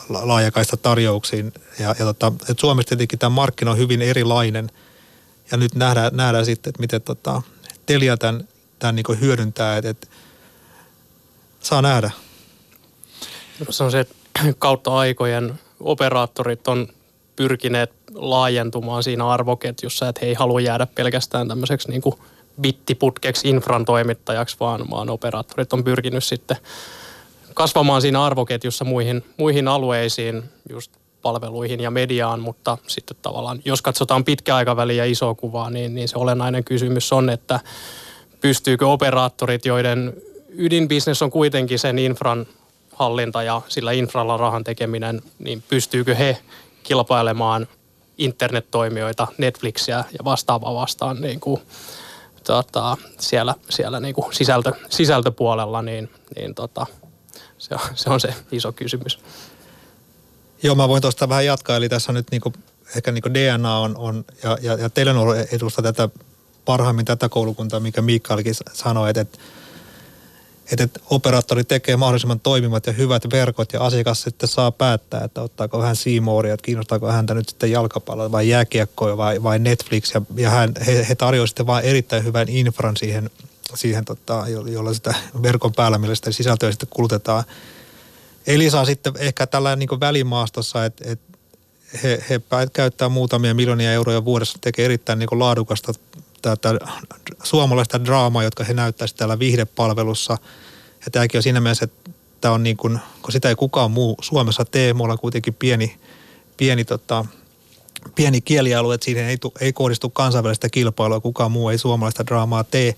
[0.08, 1.52] laajakaista tarjouksiin.
[1.78, 4.70] Ja, ja tota, et Suomessa tietenkin tämä markkina on hyvin erilainen
[5.50, 7.42] ja nyt nähdään, nähdään sitten, että miten tota,
[7.86, 10.06] Telia tämän, tämän niin hyödyntää, että, että
[11.60, 12.10] saa nähdä.
[13.70, 14.14] Se on se, että
[14.58, 16.88] kautta aikojen operaattorit on
[17.36, 22.14] pyrkineet laajentumaan siinä arvoketjussa, että he ei halua jäädä pelkästään tämmöiseksi niin kuin
[22.60, 26.56] bittiputkeksi infran toimittajaksi, vaan, vaan operaattorit on pyrkinyt sitten
[27.54, 30.92] kasvamaan siinä arvoketjussa muihin, muihin alueisiin, just
[31.22, 36.18] palveluihin ja mediaan, mutta sitten tavallaan, jos katsotaan pitkäaikaväliä ja isoa kuvaa, niin, niin se
[36.18, 37.60] olennainen kysymys on, että
[38.40, 40.14] pystyykö operaattorit, joiden
[40.48, 42.46] ydinbisnes on kuitenkin sen infran
[42.94, 46.38] hallinta ja sillä infralla rahan tekeminen, niin pystyykö he
[46.82, 47.68] kilpailemaan
[48.18, 51.60] internettoimijoita, Netflixiä ja vastaavaa vastaan niin kuin,
[52.48, 56.86] tota, siellä, siellä niin kuin sisältö, sisältöpuolella, niin, niin tota,
[57.58, 59.18] se, on, se on se iso kysymys.
[60.62, 61.76] Joo, mä voin tuosta vähän jatkaa.
[61.76, 62.52] Eli tässä nyt niinku,
[62.96, 66.08] ehkä niinku DNA on, on ja, ja, ja Telenor edustaa tätä
[66.64, 69.38] parhaimmin tätä koulukuntaa, mikä Mikaelkin sanoi, että, että
[70.72, 75.82] että, operaattori tekee mahdollisimman toimivat ja hyvät verkot ja asiakas sitten saa päättää, että ottaako
[75.82, 80.50] hän Seamoria, että kiinnostaako häntä nyt sitten jalkapalloa vai jääkiekkoa vai, vai Netflix ja, ja
[80.50, 83.30] hän, he, he tarjoavat sitten vain erittäin hyvän infran siihen,
[83.74, 87.44] siihen tota, jolla sitä verkon päällä, millä sitä sisältöä sitten kulutetaan.
[88.46, 91.38] Elisa on sitten ehkä tällainen niin välimaastossa, että, että
[92.02, 92.40] he, he
[92.72, 95.92] käyttää muutamia miljoonia euroja vuodessa, tekee erittäin niin laadukasta
[96.42, 96.74] tätä
[97.42, 100.38] suomalaista draamaa, jotka he näyttäisivät täällä viihdepalvelussa.
[101.04, 102.10] Ja tämäkin on siinä mielessä, että
[102.40, 105.98] tämä on niin kuin, kun sitä ei kukaan muu Suomessa tee, me ollaan kuitenkin pieni,
[106.56, 107.24] pieni, tota,
[108.14, 112.96] pieni kielialue, että siihen ei, ei kohdistu kansainvälistä kilpailua, kukaan muu ei suomalaista draamaa tee.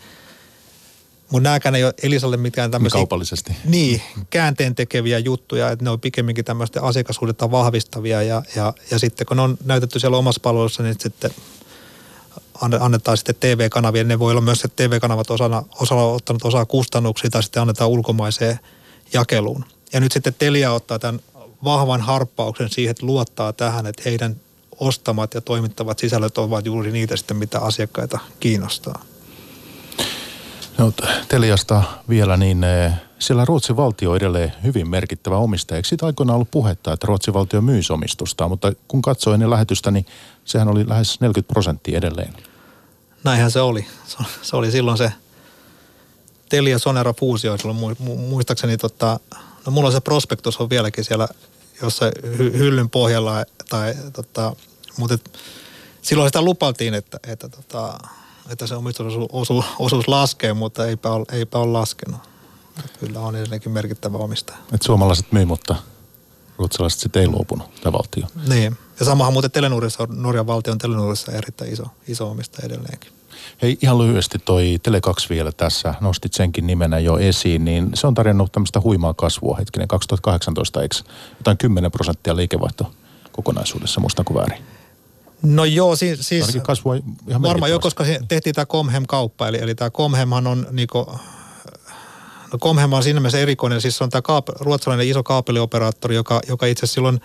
[1.30, 2.98] Mutta nämäkään ei ole Elisalle mitään tämmöisiä...
[2.98, 3.56] Kaupallisesti.
[3.64, 9.26] Niin, käänteen tekeviä juttuja, että ne on pikemminkin tämmöistä asiakassuhdetta vahvistavia ja, ja, ja sitten
[9.26, 11.30] kun ne on näytetty siellä omassa palvelussa, niin sitten
[12.80, 14.04] annetaan sitten TV-kanavia.
[14.04, 18.58] Ne voi olla myös, että TV-kanavat osana, osalla ottanut osaa kustannuksia tai sitten annetaan ulkomaiseen
[19.12, 19.64] jakeluun.
[19.92, 21.20] Ja nyt sitten Telia ottaa tämän
[21.64, 24.36] vahvan harppauksen siihen, että luottaa tähän, että heidän
[24.80, 29.02] ostamat ja toimittavat sisällöt ovat juuri niitä sitten, mitä asiakkaita kiinnostaa.
[30.80, 30.92] No,
[31.28, 35.82] Teliasta vielä, niin eh, siellä Ruotsin valtio on edelleen hyvin merkittävä omistaja.
[35.84, 40.06] Siitä aikoinaan ollut puhetta, että Ruotsin valtio myisi omistusta, mutta kun katsoin ennen lähetystä, niin
[40.44, 42.34] sehän oli lähes 40 prosenttia edelleen.
[43.24, 43.86] Näinhän se oli.
[44.42, 45.12] Se oli silloin se
[46.48, 49.20] Telia Sonera fuusio silloin muistaakseni tota,
[49.66, 51.28] no mulla se prospektus on vieläkin siellä
[51.82, 54.56] jossain hy- hyllyn pohjalla tai tota,
[54.96, 55.18] mutta
[56.02, 57.98] silloin sitä lupaltiin, että, että, tota,
[58.50, 62.20] että se omistusosuus osuus laskee, mutta eipä ole, eipä ole laskenut.
[63.00, 64.58] Kyllä on edelleenkin merkittävä omistaja.
[64.72, 65.74] Et suomalaiset myy, mutta
[66.58, 68.26] ruotsalaiset sitten ei luopunut, tämä valtio.
[68.48, 73.12] Niin, ja samahan muuten Telenuurissa on Norjan valtion Telenuurissa erittäin iso, iso omistaja edelleenkin.
[73.62, 78.14] Hei, ihan lyhyesti toi Tele2 vielä tässä, nostit senkin nimenä jo esiin, niin se on
[78.14, 80.96] tarjonnut tämmöistä huimaa kasvua hetkinen 2018, eikö
[81.38, 82.92] jotain 10 prosenttia liikevaihto
[83.32, 84.64] kokonaisuudessa, kuin väärin?
[85.42, 86.96] No joo, siis, siis kasvua
[87.28, 90.98] ihan varmaan jo, koska tehtiin tämä Comhem-kauppa, eli, eli tämä Comhemhan on niinku,
[92.52, 96.40] no Comhem on siinä mielessä erikoinen, siis se on tämä kaap, ruotsalainen iso kaapelioperaattori, joka,
[96.48, 97.20] joka itse silloin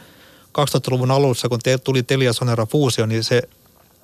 [0.60, 3.42] 2000-luvun alussa, kun te, tuli Telia Sonera fuusio, niin se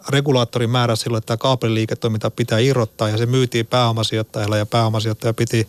[0.09, 5.67] regulaattori määrä silloin, että tämä kaapeliliiketoiminta pitää irrottaa ja se myytiin pääomasijoittajalle ja pääomasijoittaja piti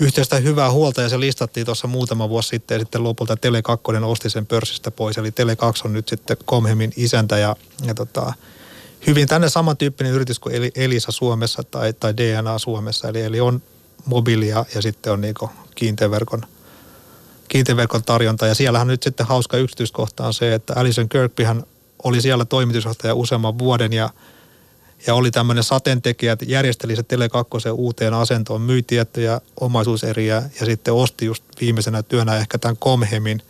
[0.00, 4.30] yhteistä hyvää huolta ja se listattiin tuossa muutama vuosi sitten ja sitten lopulta Tele2 osti
[4.30, 5.18] sen pörssistä pois.
[5.18, 8.32] Eli Tele2 on nyt sitten Comhemin isäntä ja, ja tota,
[9.06, 13.08] hyvin tänne samantyyppinen yritys kuin Elisa Suomessa tai, tai DNA Suomessa.
[13.08, 13.62] Eli, eli on
[14.04, 15.34] mobiilia ja sitten on niin
[15.74, 16.42] kiinteäverkon,
[17.48, 18.46] kiinteäverkon tarjonta.
[18.46, 21.62] Ja siellähän nyt sitten hauska yksityiskohta on se, että Alison Kirkbyhän
[22.04, 24.10] oli siellä toimitusjohtaja useamman vuoden ja,
[25.06, 30.94] ja oli tämmöinen sateentekijä, että järjesteli se Tele2 uuteen asentoon, myi tiettyjä omaisuuseriä ja sitten
[30.94, 33.42] osti just viimeisenä työnä ehkä tämän Comhemin.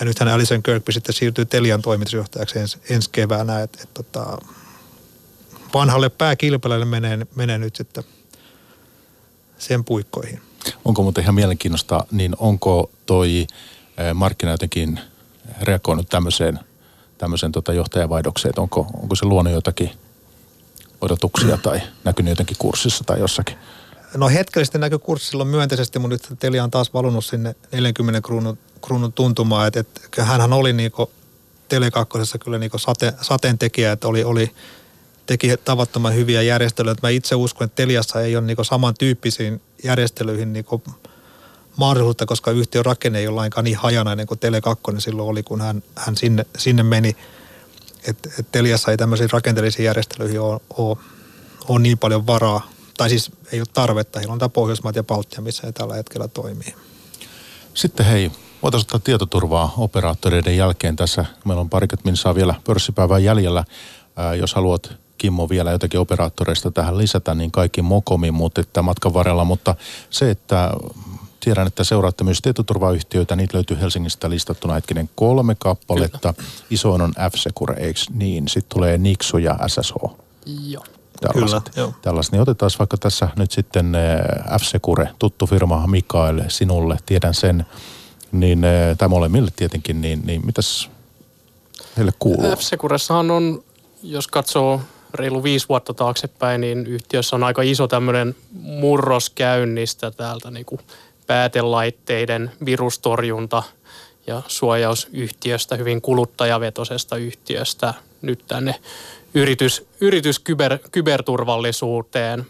[0.00, 4.38] Ja nythän Alison Kirkby sitten siirtyy Telian toimitusjohtajaksi ens, ensi keväänä, että et, tota,
[5.74, 8.04] vanhalle pääkilpelälle menee, menee nyt sitten
[9.58, 10.40] sen puikkoihin.
[10.84, 13.46] Onko muuten ihan mielenkiinnosta, niin onko toi
[14.14, 15.00] markkina jotenkin
[15.62, 16.58] reagoinut tämmöiseen–
[17.20, 19.90] tämmöisen tota johtajavaihdokseen, onko, onko se luonut jotakin
[21.00, 23.56] odotuksia tai näkynyt jotenkin kurssissa tai jossakin?
[24.16, 28.58] No hetkellisesti näkyy kurssi silloin myönteisesti, mutta nyt Telia on taas valunut sinne 40 kruunun,
[28.84, 29.66] kruunun tuntumaan.
[29.68, 31.10] Että, että hänhän oli niinku
[31.74, 34.50] Tele2 kyllä niinku sate, sateentekijä, että oli, oli,
[35.30, 36.94] teki tavattoman hyviä järjestelyjä.
[37.02, 40.82] Mä itse uskon, että Teliassa ei ole niinku samantyyppisiin järjestelyihin niinku
[41.76, 45.82] mahdollisuutta, koska yhtiön rakenne ei ole lainkaan niin hajanainen kuin Tele2 silloin oli, kun hän,
[45.94, 47.16] hän sinne, sinne meni.
[48.06, 50.96] Että et Teliassa ei tämmöisiin rakenteellisiin järjestelyihin ole, ole,
[51.68, 54.18] ole niin paljon varaa tai siis ei ole tarvetta.
[54.18, 56.74] Heillä on tämä Pohjoismaat ja Baltia, missä he tällä hetkellä toimii.
[57.74, 58.32] Sitten hei,
[58.62, 61.24] voitaisiin ottaa tietoturvaa operaattoreiden jälkeen tässä.
[61.44, 63.64] Meillä on parikymmentä saa vielä pörssipäivää jäljellä.
[64.16, 69.14] Ää, jos haluat Kimmo vielä jotakin operaattoreista tähän lisätä, niin kaikki mokomi, mutta että matkan
[69.14, 69.44] varrella.
[69.44, 69.74] Mutta
[70.10, 70.70] se, että
[71.40, 76.32] tiedän, että seuraatte myös tietoturvayhtiöitä, niitä löytyy Helsingistä listattuna hetkinen kolme kappaletta.
[76.32, 76.48] Kyllä.
[76.70, 78.48] Isoin on F-Secure, eikö niin?
[78.48, 79.94] Sitten tulee Nixu ja SSH.
[80.46, 80.84] Joo
[81.20, 81.70] tällaiset.
[81.74, 82.32] Kyllä, tällaiset.
[82.32, 84.20] Niin otetaan vaikka tässä nyt sitten eh,
[84.60, 87.66] F-Secure, tuttu firma Mikael, sinulle, tiedän sen,
[88.32, 90.90] niin, eh, tai molemmille tietenkin, niin, niin mitäs
[91.96, 92.56] heille kuuluu?
[92.56, 93.64] F-Securessahan on,
[94.02, 94.80] jos katsoo
[95.14, 100.80] reilu viisi vuotta taaksepäin, niin yhtiössä on aika iso tämmöinen murros käynnistä täältä niin kuin
[101.30, 103.62] päätelaitteiden virustorjunta
[104.26, 108.74] ja suojausyhtiöstä, hyvin kuluttajavetoisesta yhtiöstä nyt tänne
[109.34, 112.46] yritys, yritys kyber, kyberturvallisuuteen,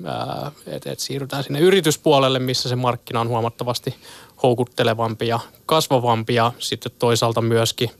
[0.66, 3.94] että et siirrytään sinne yrityspuolelle, missä se markkina on huomattavasti
[4.42, 6.34] houkuttelevampi ja kasvavampi.
[6.34, 7.90] Ja sitten toisaalta myöskin,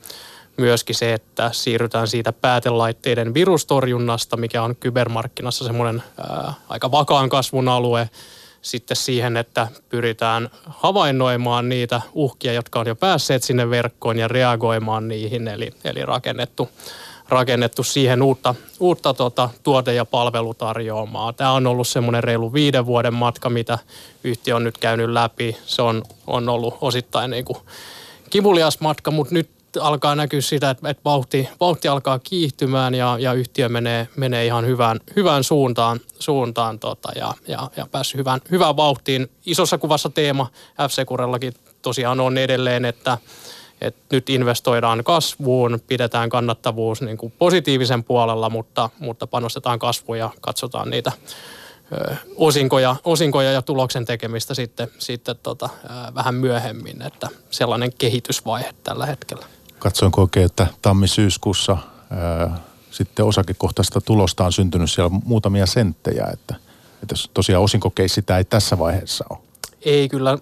[0.56, 7.68] myöskin se, että siirrytään siitä päätelaitteiden virustorjunnasta, mikä on kybermarkkinassa semmoinen ää, aika vakaan kasvun
[7.68, 8.10] alue,
[8.62, 15.08] sitten siihen, että pyritään havainnoimaan niitä uhkia, jotka on jo päässeet sinne verkkoon ja reagoimaan
[15.08, 16.68] niihin, eli, eli rakennettu
[17.30, 21.32] rakennettu siihen uutta, uutta tota, tuote- ja palvelutarjoamaa.
[21.32, 23.78] Tämä on ollut semmoinen reilu viiden vuoden matka, mitä
[24.24, 25.56] yhtiö on nyt käynyt läpi.
[25.66, 27.58] Se on, on ollut osittain niin kuin
[28.30, 29.50] kivulias matka, mutta nyt
[29.80, 34.66] alkaa näkyä sitä, että, että vauhti, vauhti alkaa kiihtymään ja, ja yhtiö menee, menee ihan
[34.66, 39.30] hyvään, hyvään suuntaan, suuntaan tota, ja, ja, ja päässyt hyvään, hyvään vauhtiin.
[39.46, 40.46] Isossa kuvassa teema
[40.88, 40.92] f
[41.82, 43.18] tosiaan on edelleen, että
[43.80, 50.30] että nyt investoidaan kasvuun, pidetään kannattavuus niin kuin positiivisen puolella, mutta, mutta panostetaan kasvuun ja
[50.40, 51.12] katsotaan niitä
[52.36, 55.68] osinkoja, osinkoja ja tuloksen tekemistä sitten, sitten tota,
[56.14, 59.46] vähän myöhemmin, että sellainen kehitysvaihe tällä hetkellä.
[59.80, 61.78] Katsoinko oikein, että tammi-syyskuussa
[62.12, 62.50] ö,
[62.90, 66.54] sitten osakekohtaista tulosta on syntynyt siellä muutamia senttejä, että,
[67.02, 69.38] että tosiaan osinkokeissi sitä ei tässä vaiheessa ole.
[69.82, 70.38] Ei kyllä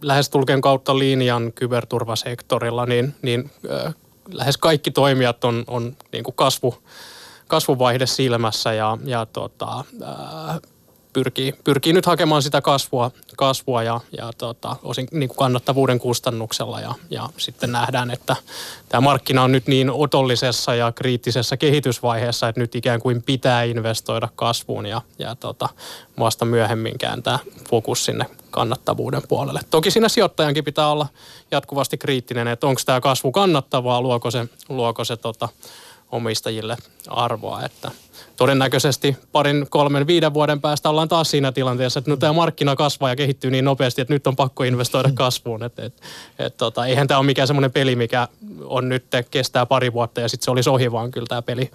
[0.00, 3.50] lähestulkeen kautta linjan kyberturvasektorilla, niin, niin
[3.86, 3.94] äh,
[4.32, 6.74] lähes kaikki toimijat on, on niin kuin kasvu,
[7.46, 10.60] kasvuvaihde silmässä ja, ja tota, äh,
[11.12, 16.80] pyrkii, pyrkii nyt hakemaan sitä kasvua, kasvua ja, ja tota, osin niin kuin kannattavuuden kustannuksella
[16.80, 18.36] ja, ja sitten nähdään, että
[18.88, 24.28] tämä markkina on nyt niin otollisessa ja kriittisessä kehitysvaiheessa, että nyt ikään kuin pitää investoida
[24.36, 25.68] kasvuun ja, ja tota,
[26.18, 27.38] vasta myöhemmin kääntää
[27.70, 29.60] fokus sinne kannattavuuden puolelle.
[29.70, 31.06] Toki siinä sijoittajankin pitää olla
[31.50, 35.48] jatkuvasti kriittinen, että onko tämä kasvu kannattavaa, luoko se, luoko se tota,
[36.12, 36.76] omistajille
[37.08, 37.90] arvoa, että–
[38.40, 43.08] todennäköisesti parin, kolmen, viiden vuoden päästä ollaan taas siinä tilanteessa, että nyt tämä markkina kasvaa
[43.08, 45.62] ja kehittyy niin nopeasti, että nyt on pakko investoida kasvuun.
[45.62, 46.02] Et, et,
[46.38, 48.28] et, tota, eihän tämä ole mikään semmoinen peli, mikä
[48.64, 51.70] on nyt kestää pari vuotta ja sitten se olisi ohi, vaan kyllä tämä peli,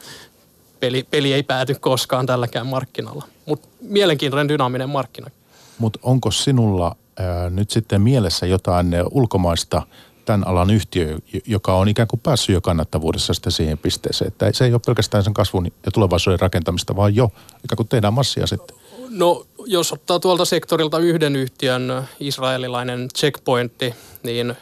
[0.79, 3.25] peli, peli ei pääty koskaan tälläkään markkinalla.
[3.45, 5.29] Mutta mielenkiintoinen dynaaminen markkina.
[5.77, 9.81] Mutta onko sinulla ää, nyt sitten mielessä jotain ulkomaista
[10.25, 14.65] tämän alan yhtiö, joka on ikään kuin päässyt jo kannattavuudessa sitten siihen pisteeseen, että se
[14.65, 17.31] ei ole pelkästään sen kasvun ja tulevaisuuden rakentamista, vaan jo
[17.63, 18.77] ikään kuin tehdään massia sitten.
[19.09, 24.55] No jos ottaa tuolta sektorilta yhden yhtiön, israelilainen checkpointti, niin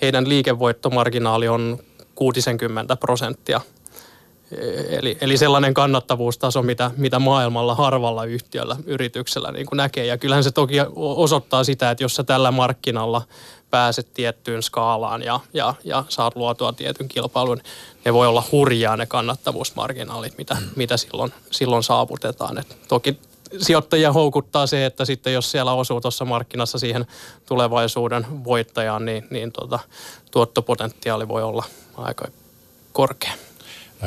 [0.00, 1.78] heidän liikevoittomarginaali on
[2.14, 3.60] 60 prosenttia.
[4.88, 10.06] Eli, eli sellainen kannattavuustaso, mitä, mitä maailmalla harvalla yhtiöllä, yrityksellä niin kuin näkee.
[10.06, 13.22] Ja kyllähän se toki osoittaa sitä, että jos sä tällä markkinalla
[13.70, 17.60] pääset tiettyyn skaalaan ja, ja, ja saat luotua tietyn kilpailun,
[18.04, 22.58] ne voi olla hurjaa ne kannattavuusmarginaalit, mitä, mitä silloin, silloin saavutetaan.
[22.58, 23.20] Et toki
[23.58, 27.06] sijoittajia houkuttaa se, että sitten jos siellä osuu tuossa markkinassa siihen
[27.46, 29.78] tulevaisuuden voittajaan, niin, niin tuota,
[30.30, 31.64] tuottopotentiaali voi olla
[31.96, 32.28] aika
[32.92, 33.32] korkea.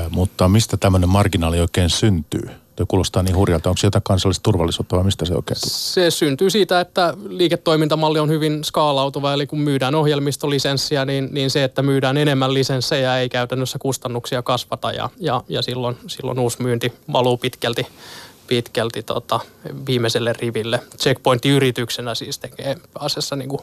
[0.10, 2.49] Mutta mistä tämmöinen marginaali oikein syntyy?
[2.80, 3.69] Tuo kuulostaa niin hurjalta.
[3.69, 5.73] Onko se jotain kansallista turvallisuutta vai mistä se oikein tulee?
[5.73, 9.34] Se syntyy siitä, että liiketoimintamalli on hyvin skaalautuva.
[9.34, 14.91] Eli kun myydään ohjelmistolisenssiä, niin, niin se, että myydään enemmän lisenssejä ei käytännössä kustannuksia kasvata.
[14.91, 17.88] Ja, ja, ja silloin, silloin uusi myynti valuu pitkälti,
[18.47, 19.39] pitkälti tota,
[19.88, 20.80] viimeiselle riville.
[20.97, 23.61] Checkpoint-yrityksenä siis tekee asiassa niin kuin,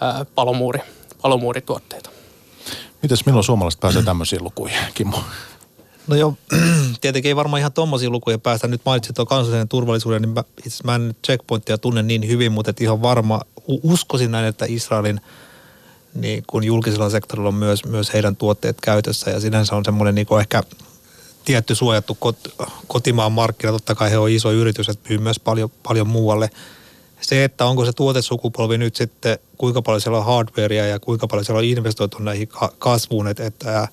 [0.00, 0.80] ää, palomuuri,
[1.22, 2.10] palomuurituotteita.
[3.02, 5.18] Mites milloin suomalaiset pääsee tämmöisiin lukuihin, Kimmo?
[6.06, 6.34] No joo,
[7.00, 8.68] tietenkin ei varmaan ihan tuommoisia lukuja päästä.
[8.68, 12.70] Nyt mainitsit tuon kansallisen turvallisuuden, niin mä, itse mä en checkpointia tunne niin hyvin, mutta
[12.70, 13.40] et ihan varma,
[13.82, 15.20] uskoisin näin, että Israelin
[16.14, 20.26] niin kun julkisella sektorilla on myös, myös heidän tuotteet käytössä ja sinänsä on semmoinen niin
[20.40, 20.62] ehkä
[21.44, 22.36] tietty suojattu kot,
[22.86, 23.72] kotimaan markkina.
[23.72, 26.50] Totta kai he on iso yritys, että myy myös paljon, paljon muualle.
[27.20, 31.44] Se, että onko se tuotesukupolvi nyt sitten, kuinka paljon siellä on hardwarea ja kuinka paljon
[31.44, 32.48] siellä on investoitu näihin
[32.78, 33.88] kasvuun, että, että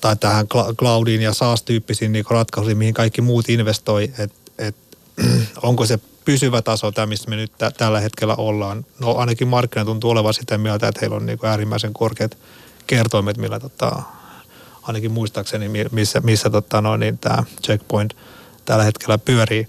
[0.00, 0.46] tai tähän
[0.76, 4.76] cloudiin ja SaaS-tyyppisiin niin ratkaisuihin, mihin kaikki muut investoi, että et,
[5.62, 8.86] onko se pysyvä taso tämä, missä me nyt t- tällä hetkellä ollaan.
[8.98, 12.38] No ainakin markkina tuntuu olevan sitä mieltä, että heillä on niin äärimmäisen korkeat
[12.86, 14.02] kertoimet, millä tota,
[14.82, 18.16] ainakin muistaakseni, missä, missä tota, no, niin tämä checkpoint
[18.64, 19.66] tällä hetkellä pyörii.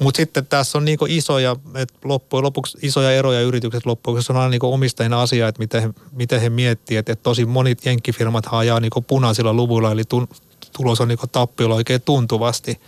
[0.00, 4.36] Mutta sitten tässä on niinku isoja, että loppujen lopuksi isoja eroja yritykset loppujen se on
[4.36, 8.44] aina niinku omistajina asia, että miten he, miten he miettii, että, että tosi monet jenkkifirmat
[8.50, 10.28] ajaa niinku punaisilla luvuilla, eli tun,
[10.76, 12.80] tulos on niinku tappiolla oikein tuntuvasti.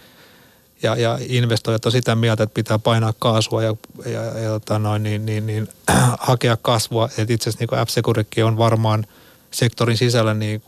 [0.82, 3.74] Ja, ja investoijat on sitä mieltä, että pitää painaa kaasua ja,
[4.06, 5.68] ja, ja tota noin, niin, niin, niin,
[6.18, 7.08] hakea kasvua.
[7.18, 9.06] Et itse asiassa niin f on varmaan
[9.50, 10.62] sektorin sisällä niin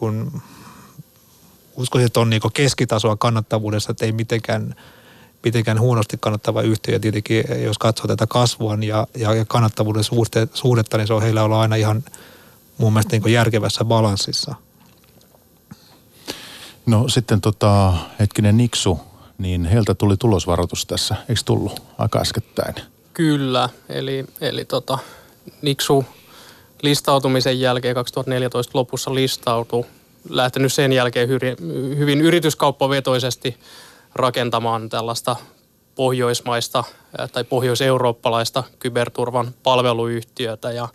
[1.77, 4.75] uskoisin, että on niin keskitasoa kannattavuudessa, että ei mitenkään–
[5.45, 6.95] mitenkään huonosti kannattava yhtiö.
[6.95, 11.23] Ja tietenkin jos katsoo tätä kasvua ja, ja, ja kannattavuuden suhte, suhdetta, niin se on
[11.23, 12.05] heillä olla aina ihan
[12.79, 14.55] mun mielestä niin järkevässä balanssissa.
[16.87, 19.01] No sitten tota, hetkinen Niksu,
[19.39, 22.75] niin heiltä tuli tulosvaroitus tässä, eikö tullut aika äskettäin?
[23.15, 24.99] Kyllä, eli, eli tota,
[25.63, 26.05] Niksu
[26.83, 29.85] listautumisen jälkeen 2014 lopussa listautui,
[30.29, 31.57] lähtenyt sen jälkeen hyvin,
[31.99, 33.57] hyvin yrityskauppavetoisesti–
[34.15, 35.37] rakentamaan tällaista
[35.95, 36.85] pohjoismaista
[37.33, 40.89] tai pohjoiseurooppalaista kyberturvan palveluyhtiötä ja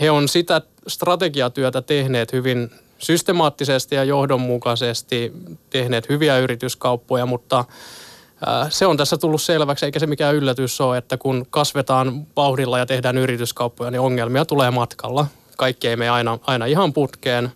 [0.00, 5.32] he on sitä strategiatyötä tehneet hyvin systemaattisesti ja johdonmukaisesti,
[5.70, 7.64] tehneet hyviä yrityskauppoja, mutta
[8.68, 12.86] se on tässä tullut selväksi, eikä se mikään yllätys ole, että kun kasvetaan vauhdilla ja
[12.86, 15.26] tehdään yrityskauppoja, niin ongelmia tulee matkalla.
[15.56, 17.52] Kaikki ei mene aina, aina ihan putkeen.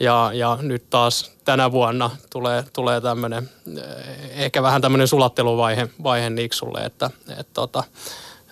[0.00, 6.30] Ja, ja nyt taas tänä vuonna tulee, tulee tämmöinen, eh, ehkä vähän tämmöinen sulatteluvaihe vaihe
[6.30, 7.84] Niksulle, että et tota,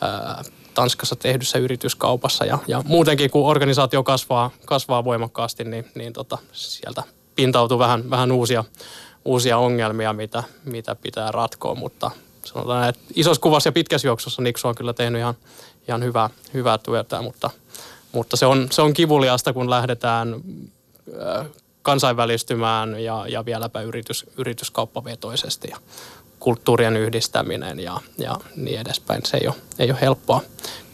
[0.01, 0.43] ää,
[0.75, 7.03] Tanskassa tehdyssä yrityskaupassa ja, ja muutenkin kun organisaatio kasvaa, kasvaa voimakkaasti, niin, niin tota, sieltä
[7.35, 8.65] pintautuu vähän, vähän uusia,
[9.25, 12.11] uusia ongelmia, mitä, mitä pitää ratkoa, mutta
[12.45, 15.35] sanotaan, että isossa kuvassa ja pitkässä juoksussa Niksu on kyllä tehnyt ihan,
[15.89, 17.51] ihan hyvää, hyvää työtä, mutta,
[18.13, 20.41] mutta se, on, se on kivuliasta, kun lähdetään
[21.83, 25.77] kansainvälistymään ja, ja vieläpä yritys, yrityskauppavetoisesti ja
[26.39, 29.21] kulttuurien yhdistäminen ja, ja niin edespäin.
[29.25, 30.41] Se ei ole, ei ole helppoa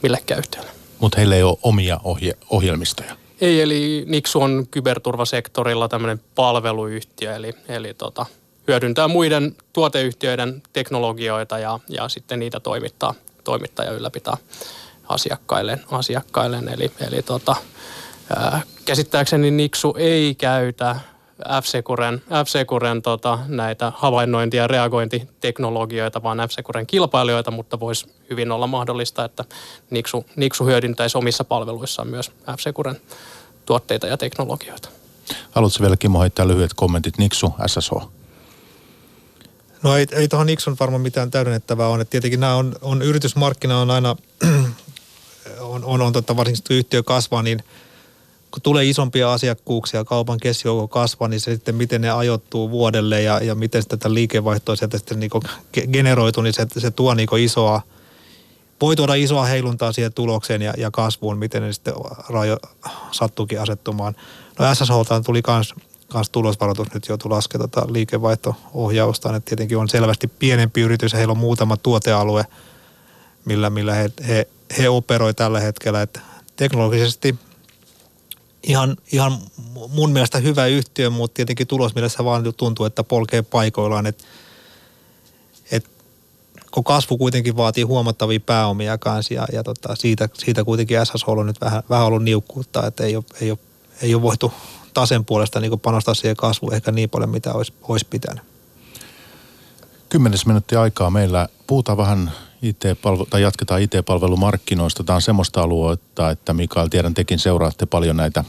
[0.03, 0.71] millekään yhtiölle.
[0.99, 3.17] Mutta heillä ei ole omia ohje, ohjelmistoja?
[3.41, 8.27] Ei, eli Nixu on kyberturvasektorilla tämmöinen palveluyhtiö, eli, eli tota,
[8.69, 14.37] hyödyntää muiden tuoteyhtiöiden teknologioita ja, ja sitten niitä toimittaa, toimittaa ja ylläpitää
[15.09, 15.79] asiakkaille.
[15.91, 16.59] asiakkaille.
[16.73, 17.57] Eli, eli tota,
[18.85, 20.97] käsittääkseni Niksu ei käytä
[21.62, 29.24] F-Securen, F-Securen tota, näitä havainnointi- ja reagointiteknologioita, vaan F-Securen kilpailijoita, mutta voisi hyvin olla mahdollista,
[29.24, 29.45] että
[29.91, 33.01] Niksu, Niksu hyödyntäisi omissa palveluissaan myös F-Securen
[33.66, 34.89] tuotteita ja teknologioita.
[35.51, 37.93] Haluatko vielä Kimmo heittää lyhyet kommentit Niksu, SSH?
[39.83, 42.01] No ei, ei tuohon Niksun varmaan mitään täydennettävää on.
[42.01, 44.16] Että tietenkin nämä on, on yritysmarkkina on aina,
[45.61, 47.64] on, on, on totta, varsinkin yhtiö kasvaa, niin–
[48.51, 53.41] kun tulee isompia asiakkuuksia, kaupan keskijoukko kasvaa, niin se sitten miten ne ajoittuu vuodelle ja,
[53.43, 55.31] ja miten tätä liikevaihtoa sieltä sitten niin
[55.93, 57.83] generoituu, niin se, se tuo niin isoa,
[58.81, 61.95] voi tuoda isoa heiluntaa siihen tulokseen ja, ja kasvuun, miten ne sitten
[62.29, 62.59] rajo,
[63.11, 64.15] sattuukin asettumaan.
[64.59, 65.75] No SSH tuli kans,
[66.09, 71.33] kans tulosvaroitus nyt joutuu laskemaan tota liikevaihto-ohjausta, että tietenkin on selvästi pienempi yritys ja heillä
[71.33, 72.45] on muutama tuotealue,
[73.45, 74.49] millä, millä he, he,
[74.79, 76.21] he operoi tällä hetkellä, että
[76.57, 77.35] teknologisesti–
[78.63, 79.39] ihan, ihan
[79.89, 84.07] mun mielestä hyvä yhtiö, mutta tietenkin tulosmielessä vaan tuntuu, että polkee paikoillaan.
[84.07, 84.25] Että
[85.73, 85.91] et,
[86.71, 91.47] kun kasvu kuitenkin vaatii huomattavia pääomia kanssa ja, ja tota, siitä, siitä kuitenkin SSH on
[91.47, 93.59] nyt vähän, vähän ollut niukkuutta, että ei ole, ei ole,
[94.03, 94.53] ei ole voitu
[94.95, 98.45] tasen puolesta niin panostaa siihen kasvuun ehkä niin paljon, mitä olisi, olisi pitänyt.
[100.09, 101.49] Kymmenes minuuttia aikaa meillä.
[101.67, 102.33] Puhutaan vähän
[102.63, 105.05] IT-palvelu, tai jatketaan IT-palvelumarkkinoista.
[105.05, 108.45] Tämä on semmoista aluetta, että Mikael, tiedän tekin seuraatte paljon näitä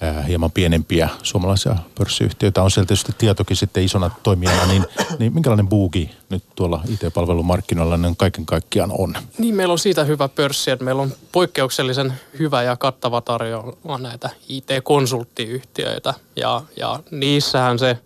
[0.00, 2.62] ää, hieman pienempiä suomalaisia pörssiyhtiöitä.
[2.62, 4.84] On siellä tietysti tietokin sitten isona toimijana, niin,
[5.18, 9.14] niin minkälainen buugi nyt tuolla IT-palvelumarkkinoilla niin kaiken kaikkiaan on?
[9.38, 14.30] Niin, meillä on siitä hyvä pörssi, että meillä on poikkeuksellisen hyvä ja kattava tarjoama näitä
[14.48, 16.14] IT-konsulttiyhtiöitä.
[16.36, 17.98] Ja, ja niissähän se,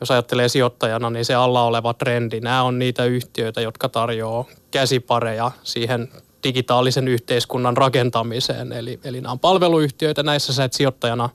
[0.00, 5.50] jos ajattelee sijoittajana, niin se alla oleva trendi, nämä on niitä yhtiöitä, jotka tarjoaa käsipareja
[5.62, 6.08] siihen
[6.44, 8.72] digitaalisen yhteiskunnan rakentamiseen.
[8.72, 11.28] Eli, eli nämä on palveluyhtiöitä, näissä sä et sijoittajana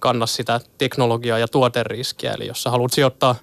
[0.00, 2.32] kanna sitä teknologiaa ja tuoteriskiä.
[2.32, 3.34] Eli jos sä haluat sijoittaa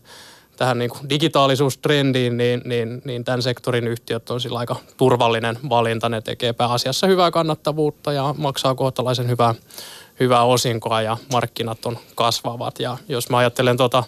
[0.58, 6.10] tähän niin kuin digitaalisuustrendiin, niin, niin, niin tämän sektorin yhtiöt on sillä aika turvallinen valinta.
[6.10, 9.56] Ne tekee pääasiassa hyvää kannattavuutta ja maksaa kohtalaisen hyvää,
[10.20, 12.80] hyvää osinkoa ja markkinat on kasvavat.
[12.80, 14.04] Ja jos mä ajattelen tuota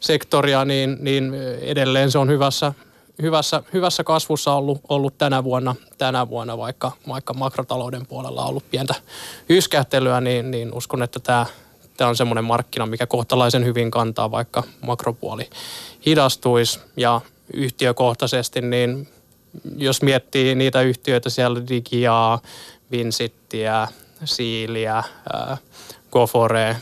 [0.00, 2.72] sektoria, niin, niin edelleen se on hyvässä,
[3.22, 8.70] hyvässä, hyvässä kasvussa ollut, ollut tänä, vuonna, tänä vuonna, vaikka, vaikka makrotalouden puolella on ollut
[8.70, 8.94] pientä
[9.48, 11.46] yskähtelyä, niin, niin uskon, että tämä,
[11.96, 15.50] tämä on semmoinen markkina, mikä kohtalaisen hyvin kantaa, vaikka makropuoli
[16.06, 16.80] hidastuisi.
[16.96, 17.20] Ja
[17.54, 19.08] yhtiökohtaisesti, niin
[19.76, 22.40] jos miettii niitä yhtiöitä siellä Digiaa,
[22.90, 23.88] Vinsittiä,
[24.24, 25.02] Siiliä,
[26.12, 26.76] Gofore,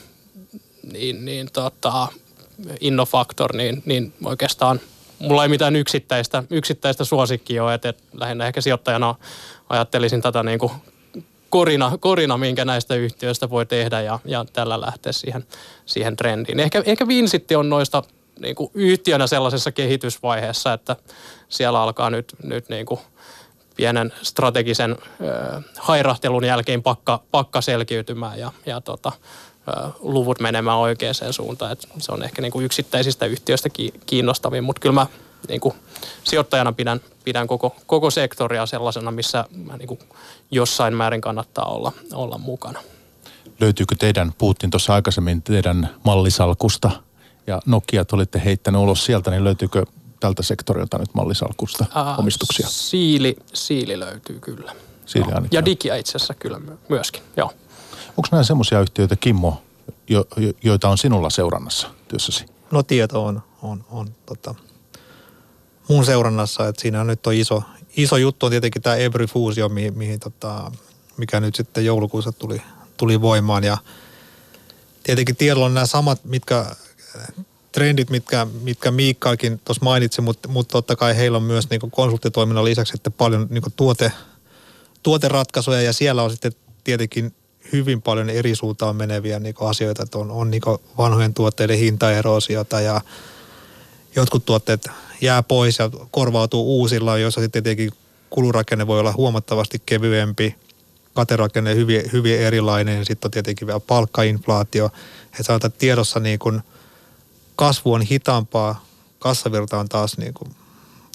[0.92, 2.08] niin, niin tota,
[2.80, 4.80] Innofactor, niin, niin oikeastaan–
[5.18, 9.14] mulla ei mitään yksittäistä, yksittäistä suosikkia ole, että, että lähinnä ehkä sijoittajana
[9.68, 10.72] ajattelisin tätä niin kuin
[11.50, 15.44] korina, korina, minkä näistä yhtiöistä voi tehdä ja, ja tällä lähteä siihen,
[15.86, 16.60] siihen trendiin.
[16.60, 18.02] Ehkä, ehkä Vinsitti on noista
[18.40, 20.96] niin kuin yhtiönä sellaisessa kehitysvaiheessa, että
[21.48, 23.00] siellä alkaa nyt, nyt niin kuin
[23.76, 29.12] pienen strategisen ö, hairahtelun jälkeen pakka, pakka selkiytymään ja, ja tota,
[30.00, 31.72] luvut menemään oikeaan suuntaan.
[31.72, 33.68] Et se on ehkä niin kuin yksittäisistä yhtiöistä
[34.06, 35.06] kiinnostavin, mutta kyllä mä
[35.48, 35.74] niin kuin
[36.24, 40.00] sijoittajana pidän, pidän koko, koko sektoria sellaisena, missä mä niin kuin
[40.50, 42.82] jossain määrin kannattaa olla, olla mukana.
[43.60, 46.90] Löytyykö teidän, puhuttiin tuossa aikaisemmin teidän mallisalkusta
[47.46, 49.84] ja Nokia olitte heittäneet ulos sieltä, niin löytyykö
[50.20, 52.66] tältä sektorilta nyt mallisalkusta Ää, omistuksia?
[52.68, 54.72] Siili, siili löytyy kyllä.
[55.06, 55.46] Siili no.
[55.50, 57.52] Ja digia itse asiassa kyllä myöskin, joo.
[58.16, 59.62] Onko nämä semmoisia yhtiöitä, Kimmo,
[60.08, 62.46] jo, jo, joita on sinulla seurannassa työssäsi?
[62.70, 64.54] No tieto on, on, on tota,
[65.88, 67.62] mun seurannassa, että siinä on nyt on iso,
[67.96, 70.72] iso juttu on tietenkin tämä Every Fusion, mihin, mihin tota,
[71.16, 72.62] mikä nyt sitten joulukuussa tuli,
[72.96, 73.78] tuli voimaan ja
[75.02, 76.66] tietenkin tiedolla on nämä samat, mitkä
[77.72, 82.64] trendit, mitkä, mitkä Miikkakin tuossa mainitsi, mutta, mutta totta kai heillä on myös niin konsulttitoiminnan
[82.64, 84.12] lisäksi että paljon niin tuote,
[85.02, 86.52] tuoteratkaisuja ja siellä on sitten
[86.84, 87.34] tietenkin
[87.72, 90.62] hyvin paljon eri suuntaan meneviä niin asioita, että on, on niin
[90.98, 93.00] vanhojen tuotteiden hintaerosiota ja
[94.16, 94.88] jotkut tuotteet
[95.20, 97.90] jää pois ja korvautuu uusilla, joissa sitten tietenkin
[98.30, 100.54] kulurakenne voi olla huomattavasti kevyempi,
[101.14, 104.86] katerakenne hyvin, hyvin erilainen ja sitten on tietenkin vielä palkkainflaatio.
[105.26, 106.60] Että sanotaan, että tiedossa niin kuin
[107.56, 108.84] kasvu on hitaampaa,
[109.18, 110.50] kassavirta on taas niin kuin,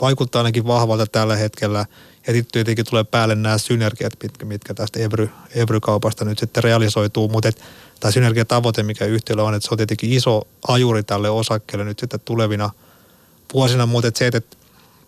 [0.02, 1.86] vaikuttaa ainakin vahvalta tällä hetkellä–
[2.28, 7.28] ja sitten tietenkin tulee päälle nämä synergiat, mitkä, mitkä tästä Evry, Evry-kaupasta nyt sitten realisoituu.
[7.28, 7.52] Mutta
[8.00, 12.20] tämä synergiatavoite, mikä yhtiöllä on, että se on tietenkin iso ajuri tälle osakkeelle nyt sitten
[12.20, 12.70] tulevina
[13.54, 13.86] vuosina.
[13.86, 14.58] Mutta se, että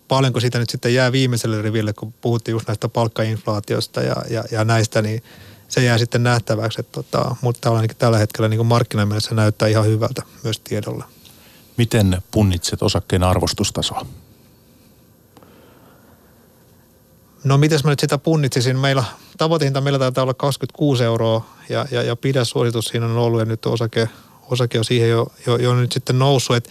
[0.08, 4.64] paljonko siitä nyt sitten jää viimeiselle riville, kun puhuttiin just näistä palkkainflaatiosta ja, ja, ja
[4.64, 5.22] näistä, niin
[5.68, 6.80] se jää sitten nähtäväksi.
[6.80, 11.08] Että tota, mutta tällä hetkellä niin markkinamielessä näyttää ihan hyvältä myös tiedolla.
[11.76, 14.06] Miten punnitset osakkeen arvostustasoa?
[17.44, 18.78] No miten mä nyt sitä punnitsisin?
[18.78, 19.04] Meillä
[19.38, 23.44] tavoitehinta meillä taitaa olla 26 euroa ja, ja, ja pidä suositus siinä on ollut ja
[23.44, 24.08] nyt osake,
[24.50, 26.56] osake on siihen jo, jo, jo nyt sitten noussut.
[26.56, 26.70] Et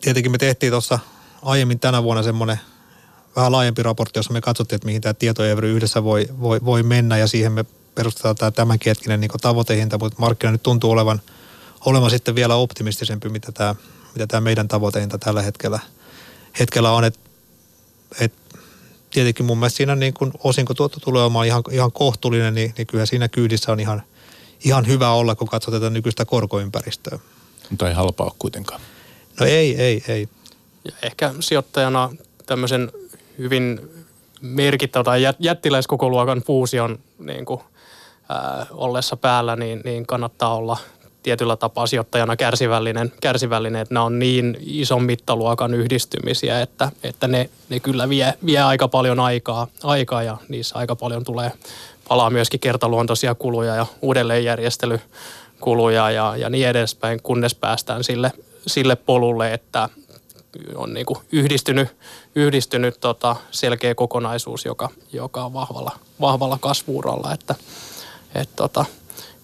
[0.00, 0.98] tietenkin me tehtiin tuossa
[1.42, 2.60] aiemmin tänä vuonna semmoinen
[3.36, 7.16] vähän laajempi raportti, jossa me katsottiin, että mihin tämä tietoevry yhdessä voi, voi, voi mennä
[7.16, 7.64] ja siihen me
[7.94, 11.20] perustetaan tämä tämänkin hetkinen niin tavoitehinta, mutta markkina nyt tuntuu olevan,
[11.86, 13.74] olevan sitten vielä optimistisempi, mitä tämä,
[14.14, 15.78] mitä tämä meidän tavoitehinta tällä hetkellä,
[16.60, 17.04] hetkellä on.
[17.04, 17.20] Että
[18.20, 18.39] et
[19.10, 23.06] tietenkin mun mielestä siinä niin kun osinkotuotto tulee olemaan ihan, ihan kohtuullinen, niin, niin kyllä
[23.06, 24.02] siinä kyydissä on ihan,
[24.64, 27.18] ihan hyvä olla, kun katsotaan tätä nykyistä korkoympäristöä.
[27.70, 28.80] Mutta ei halpaa ole kuitenkaan.
[29.40, 30.28] No ei, ei, ei.
[30.84, 32.10] Ja ehkä sijoittajana
[32.46, 32.92] tämmöisen
[33.38, 33.80] hyvin
[34.40, 37.60] merkittävä tai jättiläiskokoluokan fuusion niin kuin,
[38.28, 40.76] ää, ollessa päällä, niin, niin kannattaa olla
[41.22, 47.50] tietyllä tapaa sijoittajana kärsivällinen, kärsivällinen että nämä on niin ison mittaluokan yhdistymisiä, että, että ne,
[47.68, 51.52] ne kyllä vie, vie aika paljon aikaa, aikaa ja niissä aika paljon tulee
[52.08, 58.32] palaa myöskin kertaluontoisia kuluja ja uudelleenjärjestelykuluja ja, ja niin edespäin, kunnes päästään sille,
[58.66, 59.88] sille polulle, että
[60.74, 61.88] on niin kuin yhdistynyt,
[62.34, 67.54] yhdistynyt tota selkeä kokonaisuus, joka, joka on vahvalla, vahvalla kasvuuralla, että
[68.34, 68.84] et tota,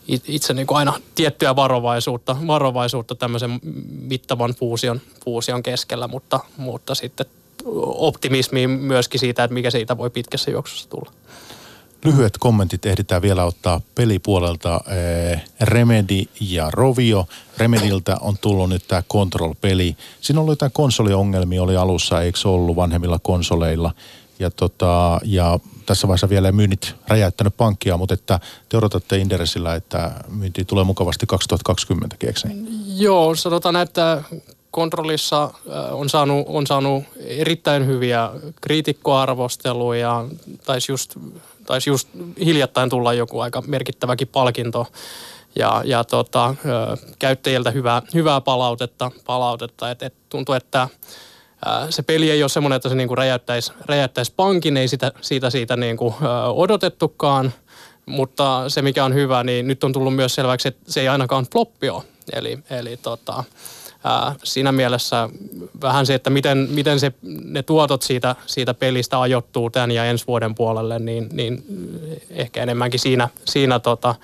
[0.08, 3.60] itse niin kuin aina tiettyä varovaisuutta, varovaisuutta tämmöisen
[4.00, 7.26] mittavan fuusion, fuusion keskellä, mutta, mutta sitten
[7.84, 11.12] optimismi myöskin siitä, että mikä siitä voi pitkässä juoksussa tulla.
[12.04, 14.80] Lyhyet kommentit ehditään vielä ottaa pelipuolelta.
[14.86, 17.26] Eh, Remedy ja Rovio.
[17.58, 19.96] Remediltä on tullut nyt tämä Control-peli.
[20.20, 23.94] Siinä oli jotain konsoliongelmia oli alussa, eikö ollut vanhemmilla konsoleilla.
[24.38, 30.10] Ja, tota, ja tässä vaiheessa vielä myynnit räjäyttänyt pankkia, mutta että te odotatte Inderesillä, että
[30.28, 32.68] myynti tulee mukavasti 2020 kekseen.
[32.96, 34.22] Joo, sanotaan, että
[34.70, 38.30] kontrollissa äh, on saanut, on saanut erittäin hyviä
[38.60, 40.24] kriitikkoarvosteluja.
[40.64, 41.16] Taisi just,
[41.66, 42.08] taisi just
[42.44, 44.86] hiljattain tulla joku aika merkittäväkin palkinto
[45.58, 46.54] ja, ja tota,
[47.18, 49.10] käyttäjiltä hyvää, hyvää palautetta.
[49.26, 49.90] palautetta.
[49.90, 50.88] Et, et tuntuu, että
[51.90, 55.76] se peli ei ole semmoinen, että se niinku räjäyttäisi, räjäyttäisi pankin, ei sitä, siitä, siitä
[55.76, 56.14] niinku,
[56.54, 57.52] odotettukaan.
[58.06, 61.46] Mutta se, mikä on hyvä, niin nyt on tullut myös selväksi, että se ei ainakaan
[61.52, 62.02] floppi ole.
[62.32, 63.44] Eli, eli tota,
[64.04, 65.28] ää, siinä mielessä
[65.82, 67.12] vähän se, että miten, miten se,
[67.44, 71.64] ne tuotot siitä, siitä pelistä ajoittuu tämän ja ensi vuoden puolelle, niin, niin
[72.30, 74.14] ehkä enemmänkin siinä, siinä tota,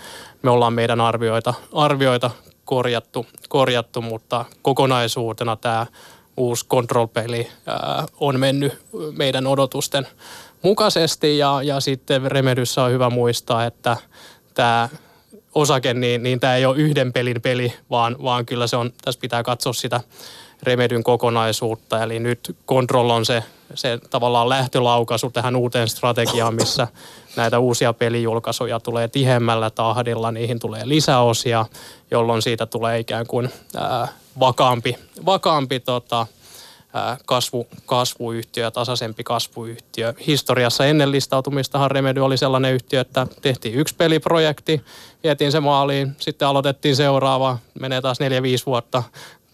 [0.43, 2.31] me ollaan meidän arvioita, arvioita
[2.65, 5.87] korjattu, korjattu, mutta kokonaisuutena tämä
[6.37, 8.79] uusi Control-peli ää, on mennyt
[9.17, 10.07] meidän odotusten
[10.63, 13.97] mukaisesti ja, ja sitten Remedyssä on hyvä muistaa, että
[14.55, 14.89] tämä
[15.55, 19.21] osake, niin, niin tämä ei ole yhden pelin peli, vaan, vaan kyllä se on, tässä
[19.21, 20.01] pitää katsoa sitä
[20.63, 22.03] Remedyn kokonaisuutta.
[22.03, 23.43] Eli nyt Control on se,
[23.75, 26.89] se tavallaan lähtölaukaisu tähän uuteen strategiaan, missä
[27.37, 31.67] näitä uusia pelijulkaisuja tulee tihemmällä tahdilla, niihin tulee lisäosia,
[32.11, 34.09] jolloin siitä tulee ikään kuin ää,
[34.41, 36.27] vakaampi, vakaampi tota,
[37.27, 40.15] kasvu, kasvuyhtiö tasaisempi kasvuyhtiö.
[40.27, 44.83] Historiassa ennen listautumistahan Remedy oli sellainen yhtiö, että tehtiin yksi peliprojekti,
[45.23, 49.03] vietiin se maaliin, sitten aloitettiin seuraava, menee taas neljä 5 vuotta,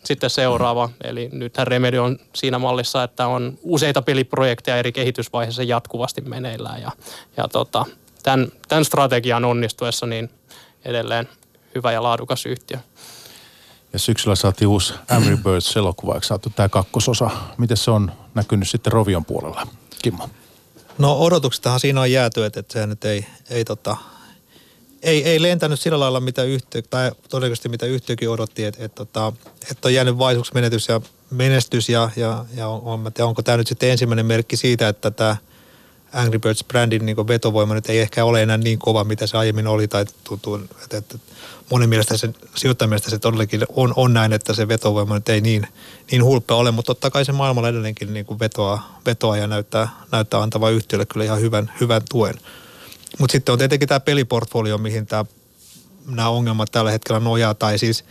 [0.05, 0.89] sitten seuraava.
[1.05, 6.83] Eli nythän Remedy on siinä mallissa, että on useita peliprojekteja eri kehitysvaiheissa jatkuvasti meneillään.
[6.83, 6.91] Ja,
[7.37, 7.87] ja tota,
[8.23, 10.31] tämän, tämän strategian onnistuessa niin
[10.85, 11.29] edelleen
[11.75, 12.79] hyvä ja laadukas yhtiö.
[13.93, 17.31] Ja syksyllä saatiin uusi Angry Birds-elokuva, eikö saatu tämä kakkososa?
[17.59, 19.67] Miten se on näkynyt sitten Rovion puolella?
[20.03, 20.29] Kimmo.
[20.99, 23.97] No odotuksestahan siinä on jääty, että, että se nyt ei, ei, tota,
[25.03, 29.33] ei, ei lentänyt sillä lailla, mitä yhtiö, tai todennäköisesti mitä yhtiökin odotti, että, että, että,
[29.71, 33.67] että on jäänyt vaisuksi menetys ja menestys ja, ja, ja on, on, onko tämä nyt
[33.67, 35.37] sitten ensimmäinen merkki siitä, että tämä
[36.13, 39.89] Angry Birds-brändin niin vetovoima nyt ei ehkä ole enää niin kova, mitä se aiemmin oli,
[39.89, 41.19] tai tuntuu, että, että
[41.71, 45.67] monen mielestä se, sijoittajan se todellakin on, on näin, että se vetovoima nyt ei niin,
[46.11, 48.27] niin hulppea ole, mutta totta kai se maailmalla edelleenkin niin
[49.07, 52.35] vetoaa ja näyttää, näyttää antava yhtiölle kyllä ihan hyvän, hyvän tuen.
[53.19, 55.25] Mutta sitten on tietenkin tämä peliportfolio, mihin tämä,
[56.07, 58.05] nämä ongelmat tällä hetkellä nojaa, tai siis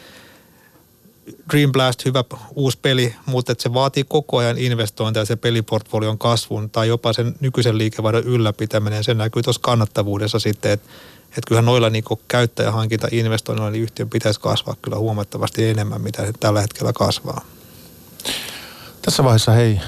[1.52, 2.24] Dream Blast, hyvä
[2.56, 7.78] uusi peli, mutta se vaatii koko ajan investointeja se peliportfolion kasvun tai jopa sen nykyisen
[7.78, 9.04] liikevaihdon ylläpitäminen.
[9.04, 10.90] Se näkyy tuossa kannattavuudessa sitten, että
[11.28, 16.34] että kyllähän noilla niin käyttäjähankinta investoinnilla niin yhtiön pitäisi kasvaa kyllä huomattavasti enemmän, mitä se
[16.40, 17.46] tällä hetkellä kasvaa.
[19.02, 19.80] Tässä vaiheessa hei,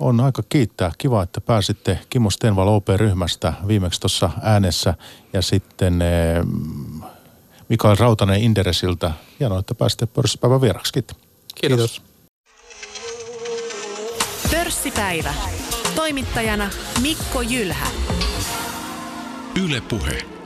[0.00, 0.92] on aika kiittää.
[0.98, 4.94] Kiva, että pääsitte Kimmo Stenval OP-ryhmästä viimeksi tuossa äänessä
[5.32, 6.44] ja sitten eh,
[7.68, 9.10] Mikael Rautanen Inderesiltä.
[9.40, 10.92] Hienoa, että pääsitte pörssipäivän vieraksi.
[10.92, 11.16] Kiitos.
[11.54, 12.02] Kiitos.
[14.50, 15.34] Pörssipäivä.
[15.94, 16.70] Toimittajana
[17.02, 17.86] Mikko Jylhä.
[19.64, 20.39] Yle Puhe.